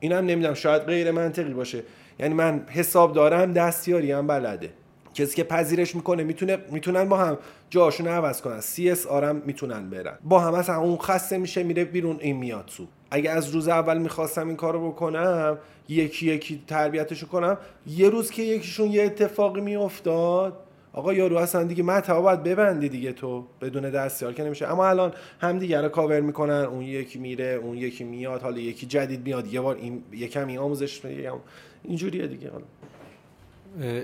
[0.00, 1.82] اینم نمی‌دونم شاید غیر منطقی باشه.
[2.18, 4.72] یعنی من حساب دارم دستیاری هم بلده.
[5.14, 7.38] کسی که پذیرش می‌کنه می‌تونه می‌تونن با هم
[7.70, 8.60] جاشون عوض کنن.
[8.60, 10.18] سی اس آرم می‌تونن برن.
[10.24, 14.48] با هم اون خسته میشه میره بیرون این میاد تو اگه از روز اول می‌خواستم
[14.48, 15.58] این کارو بکنم
[15.88, 17.58] یکی یکی تربیتشو کنم.
[17.86, 20.62] یه روز که یکیشون یه اتفاقی میافتاد
[20.92, 24.66] آقا یارو اصلا دیگه متا باید ببندی دیگه تو بدون دستیار که نمیشه.
[24.66, 28.86] اما الان هم دیگه رو کاور می‌کنن اون یکی میره اون یکی میاد حالا یکی
[28.86, 31.00] جدید میاد یه بار این یکم آموزش
[31.84, 32.50] اینجوریه دیگه.
[32.50, 32.64] حالا.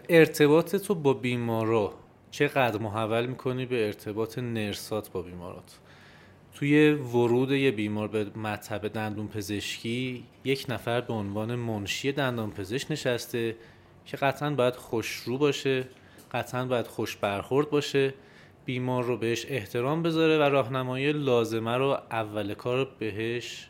[0.09, 1.93] ارتباط تو با بیمارا
[2.31, 5.79] چقدر محول می‌کنی به ارتباط نرسات با بیمارات؟
[6.55, 12.93] توی ورود یه بیمار به مطب دندون پزشکی یک نفر به عنوان منشی دندان پزشک
[12.93, 13.57] نشسته
[14.07, 15.85] که قطعا باید خوشرو باشه
[16.33, 18.15] قطعا باید خوش برخورد باشه
[18.65, 23.69] بیمار رو بهش احترام بذاره و راهنمایی لازمه رو اول کار بهش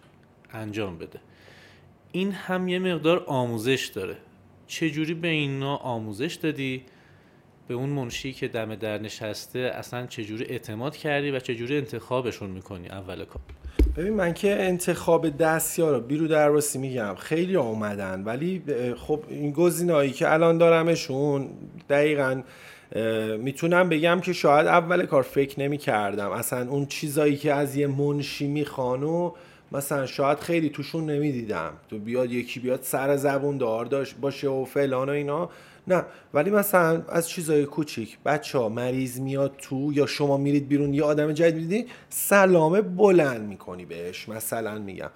[0.53, 1.21] انجام بده.
[2.13, 4.17] این هم یه مقدار آموزش داره.
[4.67, 6.85] چجوری به اینا آموزش دادی؟
[7.69, 12.89] به اون منشی که دم در نشسته اصلا چجوری اعتماد کردی و چجوری انتخابشون می‌کنی
[12.89, 13.43] اول کار؟
[13.97, 17.15] ببین من که انتخاب دستیار رو بیرو درواسی میگم.
[17.15, 18.63] خیلی اومدن ولی
[18.97, 21.49] خب این گزینه‌ای که الان دارمشون
[21.91, 22.43] دقیقا
[23.39, 27.87] می‌تونم بگم که شاید اول کار فکر نمی کردم اصلا اون چیزایی که از یه
[27.87, 29.33] منشی میخوانو
[29.73, 31.73] مثلا شاید خیلی توشون نمی‌دیدم.
[31.91, 35.51] تو بیاد یکی بیاد سر زبون دار داشت باشه و فلان و اینا.
[35.87, 36.05] نه
[36.35, 41.05] ولی مثلا از چیزای کوچیک بچه ها مریض میاد تو یا شما میرید بیرون یه
[41.05, 45.11] آدم جدید می‌دید سلامه بلند می‌کنی بهش مثلا میگم.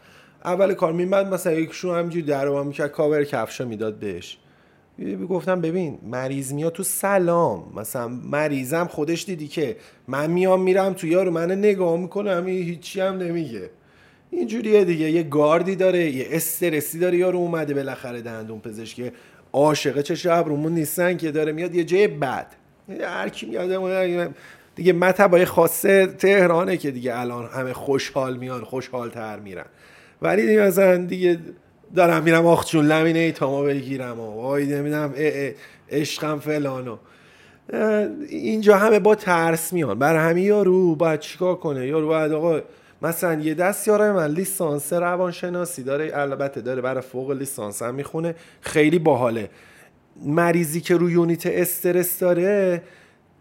[0.45, 4.39] اول کار میمد مثلا یکشون همینجوری در رو می‌کرد کاور کفشا می‌داد بهش.
[5.29, 7.73] گفتم ببین مریض میاد تو سلام.
[7.77, 9.77] مثلا مریضم خودش دیدی که
[10.09, 13.71] من میام میرم تو یارو من نگاه می‌کنه همین هیچی هم نمیگه.
[14.31, 19.13] اینجوریه دیگه یه گاردی داره یه استرسی داره یارو اومده بالاخره دندون پزشک
[19.57, 22.47] عاشقه چه شب رومون نیستن که داره میاد یه جای بد.
[23.01, 24.35] هر کی میاد
[24.75, 29.65] دیگه مطبای خاصه تهرانه که دیگه الان همه خوشحال میان خوشحال تر میرن.
[30.23, 31.39] ولی دیگه مثلا دیگه
[31.95, 35.15] دارم میرم آخ چون لمینه ای ما بگیرم و وای نمی‌دونم
[35.91, 36.97] عشقم فلانو
[38.29, 39.99] اینجا همه با ترس میان.
[39.99, 42.61] برای همین یارو باید چیکار کنه؟ یارو باید آقا
[43.03, 48.35] مثلا یه دست یارای من لیسانس روانشناسی داره البته داره برای فوق لیسانس هم می‌خونه.
[48.61, 49.51] خیلی باحاله.
[50.25, 52.83] مریضی که روی یونیت استرس داره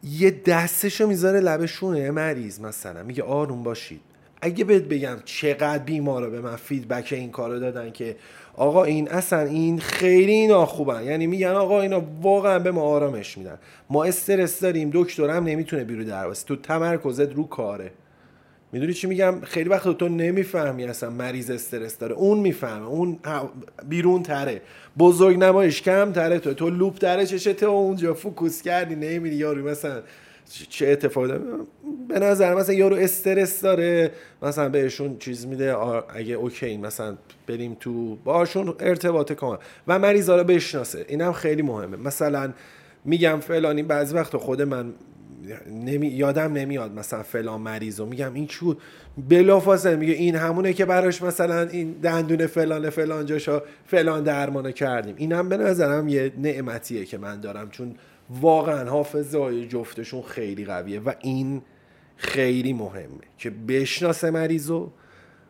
[0.03, 3.03] یه دستشو می‌ذاره لبشونه مریض مثلا.
[3.03, 4.01] میگه آروم باشید.
[4.41, 8.15] اگه بهت بگم چقدر بیمارا به من feedback این کارو دادن که
[8.55, 11.03] آقا این اصلا این خیلی اینا خوبن.
[11.03, 13.57] یعنی میگن آقا اینا واقعا به ما آرامش میدن.
[13.89, 16.45] ما استرس داریم دکترم نمی‌تونه بی‌رودرواسی.
[16.47, 17.91] تو تمرکزت رو کاره.
[18.71, 22.15] می‌دونی چی میگم؟ خیلی وقت تو نمی‌فهمی اصلا مریض استرس داره.
[22.15, 22.87] اون می‌فهمه.
[22.87, 23.19] اون
[23.89, 24.61] بیرون تره.
[24.99, 26.53] بزرگنماییش کمتره تو.
[26.53, 30.01] تو loupe رو چشمته اونجا focus کردی نمیری یارو مثلا
[30.69, 31.41] چه اتفاقی داره؟
[32.07, 34.11] به نظر مثلا یارو استرس داره.
[34.41, 35.75] مثلا بهشون چیز میده
[36.15, 39.57] اگه اوکی مثلا بریم تو باشون ارتباط کامل.
[39.87, 41.05] و مریضا رو بشناسه.
[41.07, 41.97] اینم خیلی مهمه.
[41.97, 42.53] مثلا
[43.05, 44.93] میگم فلانی بعضی وقت خود من
[45.69, 46.07] نمی...
[46.07, 48.81] یادم نمیاد مثلا فلان مریض و میگم این بود
[49.29, 55.15] بلافاصله میگه این همونه که براش مثلا این دندون فلان فلان جاشا فلان درمانو کردیم.
[55.17, 57.95] اینم به نظرم یه نعمتیه که من دارم چون
[58.41, 61.61] واقعا حافظه جفتشون خیلی قویه و این
[62.17, 64.91] خیلی مهمه که بشناسه مریضو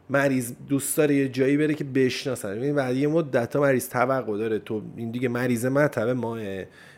[0.10, 4.38] مریض دوست داره یه جایی بره که بشناسن یعنی بعد یه مدت تا مریض توقع
[4.38, 6.40] داره تو این دیگه مریض مطبع ماه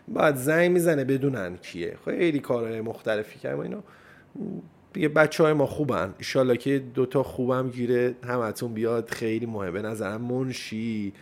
[0.07, 1.97] بعد زنگ می‌زنه بدونن کیه.
[2.05, 3.83] خیلی کارهای مختلفی کردیم اینا
[4.93, 6.13] دیگه بچه های ما خوبن.
[6.17, 9.09] ایشالله که دوتا خوبم گیره همتون بیاد.
[9.09, 11.13] خیلی مهمه به نظرم منشی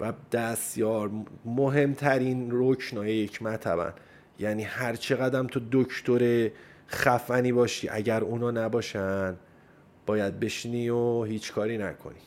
[0.00, 1.10] و دستیار
[1.44, 3.92] مهمترین رکنای یک مطبن.
[4.38, 6.50] یعنی هر چقدر تو دکتر
[6.88, 9.36] خفنی باشی اگر اونا نباشن
[10.06, 12.20] باید بشینی و هیچ کاری نکنی.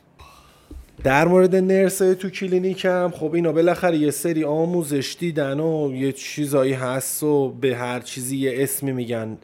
[1.04, 6.12] در مورد نرس تو کلینیک هم خب اینا بالاخره یه سری آموزش دیدن و یه
[6.12, 9.38] چیزایی هست و به هر چیزی یه اسمی میگن.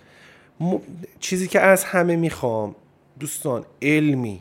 [1.20, 2.76] چیزی که از همه می‌خوام
[3.20, 4.39] دوستان علمی.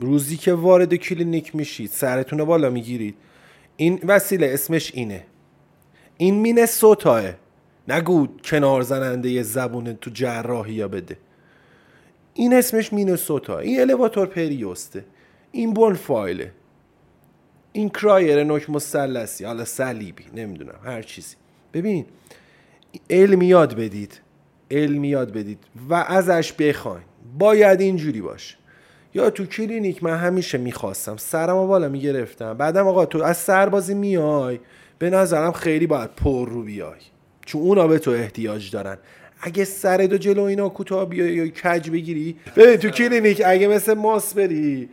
[0.00, 3.14] روزی که وارد کلینیک میشید سرتون بالا می‌گیرید.
[3.76, 5.24] این وسیله اسمش اینه.
[6.16, 7.22] این Minnesota ست.
[7.88, 11.16] نگو کنار زننده یه زبون تو جراحی یا بده.
[12.34, 15.04] این اسمش Minnesota این elevator periosteal ه.
[15.52, 16.52] این bone file ه.
[17.72, 21.36] این Cryer نوک مثلثی حالا صلیبی نمی‌دونم هر چیزی.
[21.72, 22.06] ببین
[23.10, 24.20] علم یاد بدید
[24.70, 25.58] علم یاد بدید
[25.90, 27.04] و ازش بخواین.
[27.38, 28.56] باید اینجوری باشه.
[29.14, 32.54] یا تو کلینیک من همیشه می‌خواستم سرمو بالا می‌گرفتم.
[32.54, 34.60] بعدم آقا تو از سربازی میای
[34.98, 37.00] به نظرم خیلی باید پر رو بیای.
[37.46, 38.98] چون اونا به تو احتیاج دارن.
[39.40, 44.34] اگه سرتو جلو اینا کوتاه بیای یا کج بگیری ببین تو کلینیک اگه مثل ماست
[44.34, 44.88] بری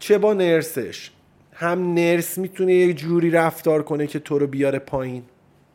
[0.00, 1.10] چه با nurse ش؟
[1.52, 5.22] هم nurse می‌تونه یه جوری رفتار کنه که تو رو بیاره پایین.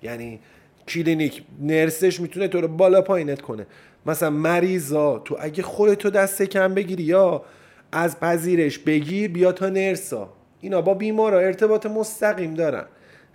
[0.04, 0.40] یعنی
[0.88, 3.66] کلینیک nurse ش می‌تونه تو رو بالا پایینت کنه.
[4.06, 7.44] مثلا مریضا تو اگه خودتو دست کم بگیری یا
[7.92, 10.30] از پذیرش بگیر بیا تا nurse ا.
[10.62, 12.86] اینا با بیمارا ارتباط مستقیم دارن.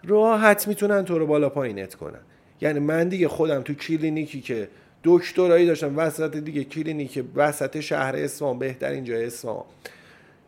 [0.05, 2.21] راحت می‌تونن تو رو بالا پایینت کنن.
[2.61, 4.69] یعنی من دیگه خودم تو کلینیکی که
[5.05, 9.65] دکترایی داشتم وسط دیگه کلینیک وسط شهر اصفهان بهترین جای اصفهان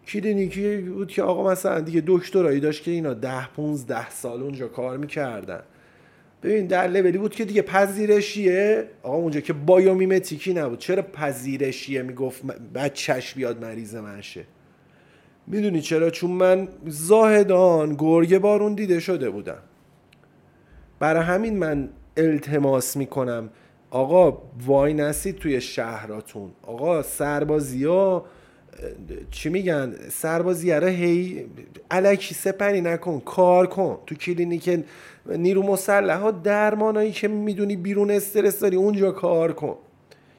[0.07, 4.96] کلینیکی بود که آقا مثلا دیگه دکترایی داشت که اینا ده 15 سال اونجا کار
[4.96, 5.62] می‌کردن.
[6.42, 10.78] ببین در لولی بود که دیگه پذیرشیه؟ آقا اونجا که بایومیمتیکی نبود.
[10.78, 12.42] چرا پذیرشیه؟ می‌گفت
[12.74, 14.44] بچهش بیاد مریض منشه.
[15.46, 19.62] می‌دونی چرا؟ چون من زاهدان گرگه بارون دیده شده بودم.
[20.98, 23.50] برای همین من التماس می‌کنم.
[23.90, 26.50] آقا وای نسید توی شهراتون.
[26.62, 28.26] آقا سربازی ها
[29.31, 31.47] چی میگن؟ سربازی ها هی
[31.91, 33.99] علکی سپری نکن کار کن.
[34.07, 34.85] تو کلینیک
[35.27, 39.77] نیرو مسلح ها درمانایی که می‌دونی بیرون استرس داری اونجا کار کن.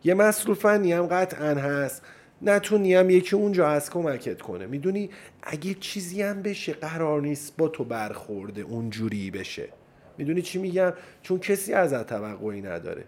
[0.03, 2.01] یه مسئول فنی هم قطعا هست.
[2.41, 4.65] نتونی هم یکی اونجا از کمکت کنه.
[4.65, 5.09] می‌دونی؟
[5.43, 9.69] اگه چیزی هم بشه قرار نیست با تو برخورده اونجوری بشه.
[10.17, 13.03] می‌دونی چی میگم؟ چون کسی ازت توقعی نداره.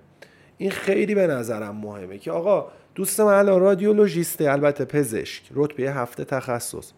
[0.58, 6.24] این خیلی به نظرم مهمه که آقا دوست من الان رادیولوژیسته البته پزشک رتبه هفته
[6.24, 6.92] تخصص.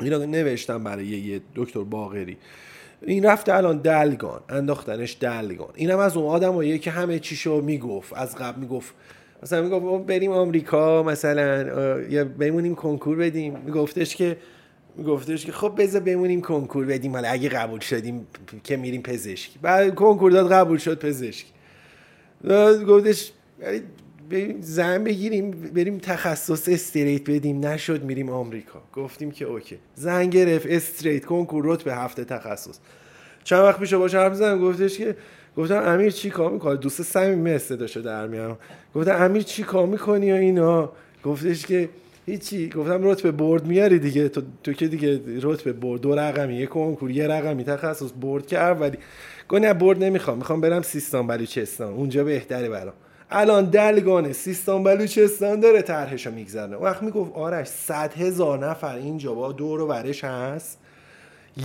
[0.00, 2.36] اینا نوشتم برای یه دکتر باغری
[3.02, 5.68] این رفته الان دلگان انداختنش دلگان.
[5.74, 8.94] اینم از اون آدماییه که همه چیشو می‌گفت از قبل می‌گفت.
[9.42, 11.62] مثلا می‌گفت بریم آمریکا مثلا
[12.08, 13.56] یا بمونیم کنکور بدیم.
[13.66, 14.36] میگفتش که
[15.06, 18.26] گفتش که خب بذار بمونیم کنکور بدیم حالا اگه قبول شدیم
[18.64, 21.52] که میریم پزشکی بعد کنکور داد قبول شد پزشکی
[22.88, 23.32] گفتش
[24.60, 27.66] زن بگیریم بریم تخصص استریت بدیم.
[27.66, 28.82] نشد میریم آمریکا.
[28.94, 29.78] گفتیم که اوکی.
[29.94, 32.78] زن گرفت استریت کنکور به هفته تخصص.
[33.44, 35.16] چند وقت پیش باشه حرف زدم گفتش که
[35.56, 38.58] گفتم امیر چی کار می‌کنه؟ دوست صمیمی استداشو در میارم.
[38.94, 40.92] گفتم امیر چی کار می‌کنی و اینا؟
[41.24, 41.88] گفتش که
[42.26, 42.68] هیچی.
[42.68, 44.28] گفتم رتبه برد میاری دیگه.
[44.28, 48.58] تو, تو که دیگه رتبه برد دو رقمی یک کنکور یه رقمی تخصص برد که
[48.58, 48.98] اولی.
[49.48, 50.38] گفت نه برد نمی‌خوام.
[50.38, 52.94] می‌خوام برم سیستان بلوچستان اونجا بهتره برام.
[53.30, 59.52] الان دلگانه سیستان بلوچستان داره طرحشو میگذرنه وقت می‌گفت آرش صد هزار نفر اینجا با
[59.52, 60.78] دور و برش هست.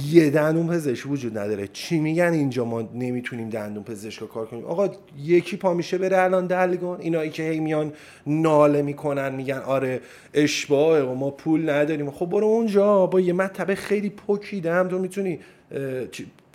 [0.05, 1.67] یه دندون پزشک وجود نداره.
[1.73, 4.89] چی میگن اینجا ما نمی‌تونیم دندون پزشک کار کنیم؟ آقا
[5.23, 7.01] یکی پا میشه بره الان دلگان.
[7.01, 7.93] اینایی که هی میان
[8.27, 10.01] ناله می‌کنن میگن آره
[10.33, 12.11] اشباه و ما پول نداریم.
[12.11, 14.73] خب برو اونجا با یه مطبه خیلی پوکیده.
[14.73, 15.39] هم تو می‌تونی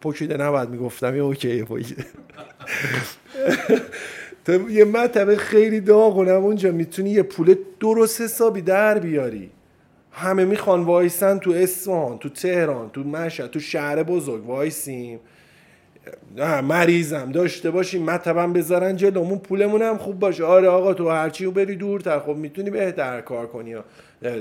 [0.02, 2.04] پوکیده نباید می‌گفتم یه اوکی پوکیده.
[4.46, 9.50] تو یه مطبه خیلی داغونم اونجا می‌تونی یه پول درست حسابی در بیاری.
[10.12, 15.20] همه می‌خوان وایسن تو اصفهان تو تهران تو مشهد تو شهر بزرگ وایسیم.
[16.62, 20.44] مریضم داشته باشیم مطبم بذارن جلومون پولمون هم خوب باشه.
[20.44, 23.74] آره آقا تو هرچی بری دورتر خب می‌تونی بهتر کار کنی.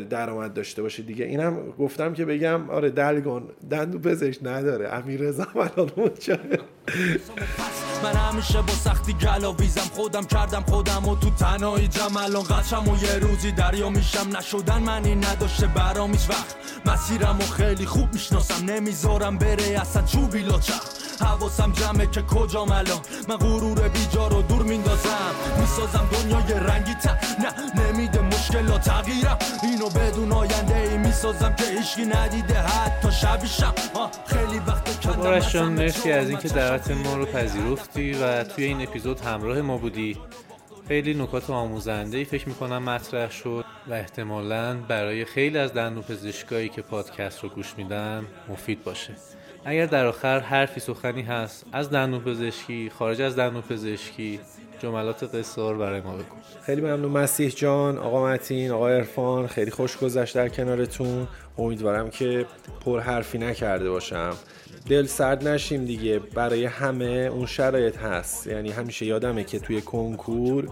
[0.10, 1.26] درآمد داشته باشه دیگه.
[1.26, 3.44] اینم گفتم که بگم آره دلگون.
[3.72, 4.94] دندو پزشک نداره.
[4.94, 5.92] امیر رضا الان
[8.04, 13.04] من همیشه با سختی گلاویزم خودم کردم خودم و تو تنهایی جم الان قچم و
[13.04, 14.38] یه روزی دریا میشم.
[14.38, 16.56] نشدن منی نداشته برام هیچ وقت.
[16.86, 18.66] مسیرم و خیلی خوب می‌شناسم.
[18.66, 20.82] نمی‌ذارم بره اصلا چوبی لاچخ
[21.20, 23.02] حواسم جمعه که کجا الان.
[23.30, 25.36] من غرور بیجا رو دور میندازم.
[25.60, 32.06] می‌سازم دنیای رنگی تا نه نمیده مشکلات تغییرم اینو بدون آینده ای می‌سازم که هیچکی
[32.06, 33.74] ندیده حتی شبیشم.
[34.28, 39.62] خیلی وقت کندم مرسی از اینکه دعوت ما رو پذیرفتی و توی این اپیزود همراه
[39.62, 40.18] ما بودی.
[40.88, 46.70] خیلی نکات آموزنده ای فکر می‌کنم مطرح شد و احتمالا برای خیلی از دندون پزشکایی
[46.70, 49.14] که پادکست رو گوش میدن مفید باشه.
[49.66, 54.40] اگر در آخر حرفی سخنی هست از دندون پزشکی خارج از دندون پزشکی
[54.80, 56.36] جملات قصار برای ما بگو.
[56.66, 61.28] خیلی ممنون مسیح جان آقا متین آقا ارفان خیلی خوش گذشت در کنارتون.
[61.58, 62.46] امیدوارم که
[62.86, 64.34] پر حرفی نکرده باشم.
[64.90, 68.48] دل سرد نشیم دیگه برای همه اون شرایط هست.
[68.48, 70.68] یعنی همیشه یادمه که توی کنکور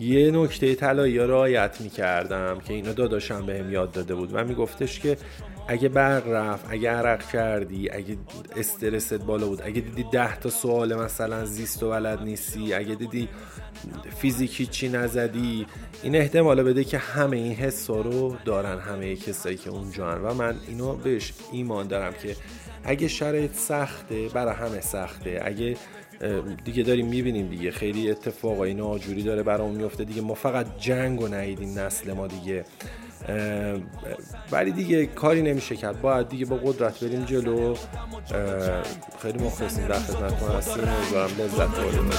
[0.00, 5.16] یه نکته طلایی رعایت می‌کردم که اینو داداشم بهم یاد داده بود و میگفتش که
[5.68, 8.16] اگه برق رفت اگه عرق کردی اگه
[8.56, 13.28] استرست بالا بود اگه دیدی ده تا سوال مثلا زیست و ولد نیستی اگه دیدی
[14.16, 15.66] فیزیکی چی نزدی
[16.02, 20.20] این احتمال بده که همه این حسا رو دارن همه کسایی که اونجا هن.
[20.20, 22.36] و من اینو بهش ایمان دارم که
[22.84, 25.42] اگه شرایط سخته برای همه سخته.
[25.44, 25.76] اگه
[26.64, 27.70] دیگه داریم می‌بینیم دیگه.
[27.70, 32.64] خیلی اتفاقای ناجوری داره برامون میفته دیگه ما فقط جنگ و نسل ما دیگه.
[34.52, 36.00] ولی دیگه کاری نمیشه کرد.
[36.00, 37.74] باید دیگه با قدرت بریم جلو.
[39.22, 40.84] خیلی مخلصیم در خدمتتون هستیم.
[40.88, 42.10] امیدوارم لذت بردیم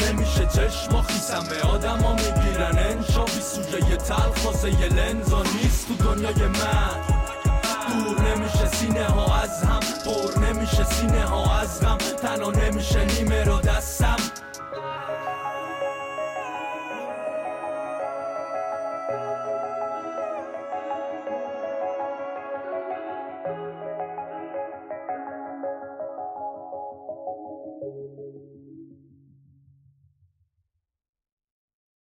[0.00, 2.78] نمیشه چشم خیسم به آدم ها می‌گیرن.
[2.78, 7.16] انشابی سوژه یه تلخ یه لنزا نیست تو دنیای من.
[7.88, 10.40] دور نمیشه سینه ها از هم پر.
[10.40, 11.80] نمیشه سینه ها از